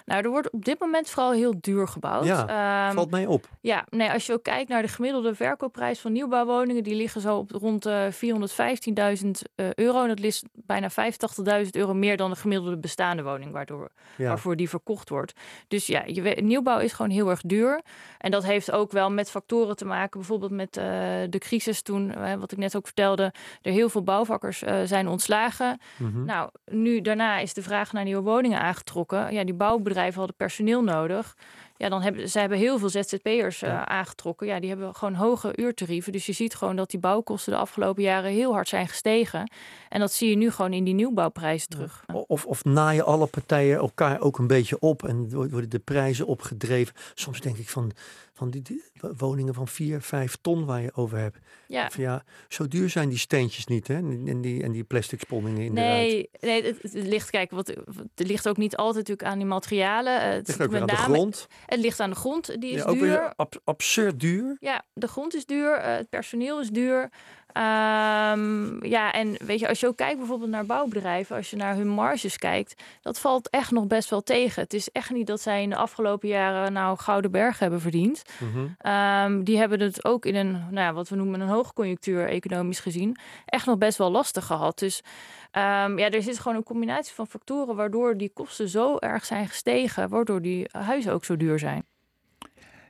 Nou, 0.04 0.22
er 0.22 0.30
wordt 0.30 0.50
op 0.50 0.64
dit 0.64 0.80
moment 0.80 1.08
vooral 1.08 1.32
heel 1.32 1.54
duur 1.60 1.88
gebouwd. 1.88 2.24
Ja, 2.24 2.88
um, 2.88 2.94
valt 2.94 3.10
mij 3.10 3.26
op. 3.26 3.48
Ja, 3.60 3.86
nee, 3.90 4.10
als 4.10 4.26
je 4.26 4.32
ook 4.32 4.42
kijkt 4.42 4.68
naar 4.68 4.82
de 4.82 4.88
gemiddelde 4.88 5.34
verkoopprijs 5.34 6.00
van 6.00 6.12
nieuwbouwwoningen, 6.12 6.82
die 6.82 6.94
liggen 6.94 7.20
zo 7.20 7.36
op 7.36 7.50
rond 7.50 7.86
uh, 7.86 8.04
415.000 8.06 9.28
uh, 9.56 9.72
euro. 9.74 10.02
En 10.02 10.08
dat 10.08 10.20
is 10.20 10.44
bijna 10.52 10.90
85.000 10.90 11.70
euro 11.70 11.94
meer 11.94 12.16
dan 12.16 12.30
de 12.30 12.36
gemiddelde 12.36 12.76
bestaande 12.76 13.22
woning, 13.22 13.52
waardoor, 13.52 13.90
waarvoor 14.16 14.56
die 14.56 14.68
verkocht 14.68 15.08
wordt. 15.08 15.32
Dus 15.68 15.86
ja, 15.86 16.02
je, 16.06 16.22
nieuwbouw 16.22 16.78
is 16.78 16.92
gewoon 16.92 17.10
heel 17.10 17.30
erg 17.30 17.40
duur. 17.40 17.80
En 18.18 18.30
dat 18.30 18.44
heeft 18.44 18.70
ook 18.70 18.92
wel 18.92 19.10
met 19.10 19.30
factoren 19.30 19.76
te 19.76 19.84
maken, 19.84 20.20
bijvoorbeeld 20.20 20.52
met 20.52 20.76
uh, 20.76 20.84
de 21.30 21.38
crisis 21.38 21.82
toen, 21.82 22.14
wat 22.38 22.52
ik 22.52 22.58
net 22.58 22.76
ook 22.76 22.84
vertelde, 22.84 23.32
er 23.62 23.72
heel 23.72 23.88
veel 23.88 24.02
bouwvakkers 24.02 24.62
zijn 24.84 25.08
ontslagen. 25.08 25.80
Mm 25.96 26.12
-hmm. 26.12 26.24
Nou, 26.24 26.50
nu 26.64 27.00
daarna 27.00 27.38
is 27.38 27.54
de 27.54 27.62
vraag 27.62 27.92
naar 27.92 28.04
nieuwe 28.04 28.22
woningen 28.22 28.60
aangetrokken. 28.60 29.32
Ja, 29.32 29.44
die 29.44 29.54
bouwbedrijven 29.66 30.18
hadden 30.18 30.36
personeel 30.36 30.82
nodig. 30.82 31.36
Ja, 31.76 31.88
dan 31.88 32.02
hebben 32.02 32.28
ze 32.28 32.38
hebben 32.38 32.58
heel 32.58 32.78
veel 32.78 32.88
ZZP'ers 32.88 33.62
uh, 33.62 33.82
aangetrokken. 33.82 34.46
Ja, 34.46 34.60
die 34.60 34.68
hebben 34.68 34.94
gewoon 34.94 35.14
hoge 35.14 35.56
uurtarieven. 35.56 36.12
Dus 36.12 36.26
je 36.26 36.32
ziet 36.32 36.54
gewoon 36.54 36.76
dat 36.76 36.90
die 36.90 37.00
bouwkosten 37.00 37.52
de 37.52 37.58
afgelopen 37.58 38.02
jaren 38.02 38.30
heel 38.30 38.52
hard 38.52 38.68
zijn 38.68 38.88
gestegen. 38.88 39.50
En 39.88 40.00
dat 40.00 40.12
zie 40.12 40.30
je 40.30 40.36
nu 40.36 40.50
gewoon 40.50 40.72
in 40.72 40.84
die 40.84 40.94
nieuwbouwprijzen 40.94 41.68
terug. 41.68 42.04
Of, 42.26 42.46
of 42.46 42.64
naaien 42.64 43.04
alle 43.04 43.26
partijen 43.26 43.78
elkaar 43.78 44.20
ook 44.20 44.38
een 44.38 44.46
beetje 44.46 44.78
op 44.78 45.04
en 45.04 45.30
worden 45.30 45.70
de 45.70 45.78
prijzen 45.78 46.26
opgedreven. 46.26 46.94
Soms 47.14 47.40
denk 47.40 47.56
ik 47.56 47.68
van, 47.68 47.92
van 48.36 48.50
die, 48.50 48.62
die 48.62 48.82
woningen 49.16 49.54
van 49.54 49.68
4, 49.68 50.00
5 50.00 50.36
ton 50.40 50.64
waar 50.64 50.82
je 50.82 50.94
over 50.94 51.18
hebt. 51.18 51.38
Ja. 51.66 51.90
Van 51.90 52.02
ja, 52.02 52.24
zo 52.48 52.68
duur 52.68 52.90
zijn 52.90 53.08
die 53.08 53.18
steentjes 53.18 53.66
niet, 53.66 53.88
hè? 53.88 53.94
En 53.94 54.40
die, 54.40 54.62
en 54.62 54.72
die 54.72 54.84
plastic 54.84 55.20
sponningen 55.20 55.62
in 55.62 55.72
Nee, 55.72 56.30
nee 56.40 56.62
het, 56.62 56.82
het, 56.82 56.92
ligt, 56.92 57.30
kijk, 57.30 57.50
wat, 57.50 57.66
het 58.14 58.28
ligt 58.28 58.48
ook 58.48 58.56
niet 58.56 58.76
altijd 58.76 58.96
natuurlijk 58.96 59.28
aan 59.28 59.38
die 59.38 59.46
materialen. 59.46 60.30
Het 60.30 60.46
ligt 60.46 60.62
ook 60.62 60.70
met 60.70 60.80
aan 60.80 60.86
name, 60.86 61.06
de 61.06 61.12
grond. 61.12 61.46
Het 61.66 61.80
ligt 61.80 62.00
aan 62.00 62.10
de 62.10 62.16
grond, 62.16 62.60
die 62.60 62.70
is 62.70 62.82
ja, 62.82 62.92
duur. 62.92 63.34
Ab, 63.36 63.60
absurd 63.64 64.20
duur. 64.20 64.56
Ja, 64.60 64.84
de 64.92 65.08
grond 65.08 65.34
is 65.34 65.46
duur, 65.46 65.78
uh, 65.78 65.84
het 65.84 66.08
personeel 66.08 66.60
is 66.60 66.68
duur. 66.70 67.10
Um, 67.56 68.84
ja, 68.84 69.12
en 69.12 69.36
weet 69.46 69.60
je, 69.60 69.68
als 69.68 69.80
je 69.80 69.86
ook 69.86 69.96
kijkt 69.96 70.18
bijvoorbeeld 70.18 70.50
naar 70.50 70.66
bouwbedrijven, 70.66 71.36
als 71.36 71.50
je 71.50 71.56
naar 71.56 71.76
hun 71.76 71.88
marges 71.88 72.38
kijkt, 72.38 72.82
dat 73.02 73.18
valt 73.18 73.50
echt 73.50 73.70
nog 73.70 73.86
best 73.86 74.10
wel 74.10 74.22
tegen. 74.22 74.62
Het 74.62 74.74
is 74.74 74.90
echt 74.90 75.10
niet 75.10 75.26
dat 75.26 75.40
zij 75.40 75.62
in 75.62 75.70
de 75.70 75.76
afgelopen 75.76 76.28
jaren 76.28 76.72
nou 76.72 76.98
gouden 76.98 77.30
berg 77.30 77.58
hebben 77.58 77.80
verdiend. 77.80 78.22
Mm 78.38 78.52
-hmm. 78.52 78.92
um, 78.92 79.44
die 79.44 79.58
hebben 79.58 79.80
het 79.80 80.04
ook 80.04 80.24
in 80.24 80.34
een, 80.34 80.50
nou 80.52 80.86
ja, 80.86 80.92
wat 80.92 81.08
we 81.08 81.16
noemen 81.16 81.40
een 81.40 81.48
hoogconjunctuur, 81.48 82.28
economisch 82.28 82.80
gezien, 82.80 83.16
echt 83.46 83.66
nog 83.66 83.78
best 83.78 83.98
wel 83.98 84.10
lastig 84.10 84.46
gehad. 84.46 84.78
Dus 84.78 85.00
um, 85.52 85.98
ja, 85.98 86.10
er 86.10 86.22
zit 86.22 86.38
gewoon 86.38 86.56
een 86.56 86.62
combinatie 86.62 87.14
van 87.14 87.26
factoren 87.26 87.76
waardoor 87.76 88.16
die 88.16 88.30
kosten 88.34 88.68
zo 88.68 88.96
erg 88.98 89.24
zijn 89.24 89.48
gestegen, 89.48 90.08
waardoor 90.08 90.42
die 90.42 90.68
huizen 90.70 91.12
ook 91.12 91.24
zo 91.24 91.36
duur 91.36 91.58
zijn. 91.58 91.84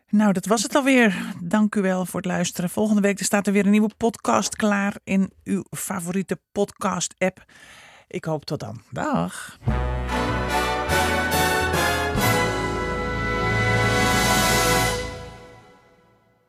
Nou, 0.09 0.33
dat 0.33 0.47
was 0.47 0.63
het 0.63 0.75
alweer. 0.75 1.35
Dank 1.43 1.75
u 1.75 1.81
wel 1.81 2.07
voor 2.07 2.21
het 2.21 2.29
luisteren. 2.29 2.71
Volgende 2.71 3.01
week 3.01 3.23
staat 3.23 3.47
er 3.47 3.53
weer 3.53 3.65
een 3.65 3.71
nieuwe 3.71 3.91
podcast 3.97 4.57
klaar 4.57 4.97
in 5.05 5.33
uw 5.45 5.65
favoriete 5.71 6.41
podcast-app. 6.53 7.45
Ik 8.07 8.25
hoop 8.25 8.45
tot 8.45 8.61
dan. 8.61 8.81
Dag. 8.91 9.59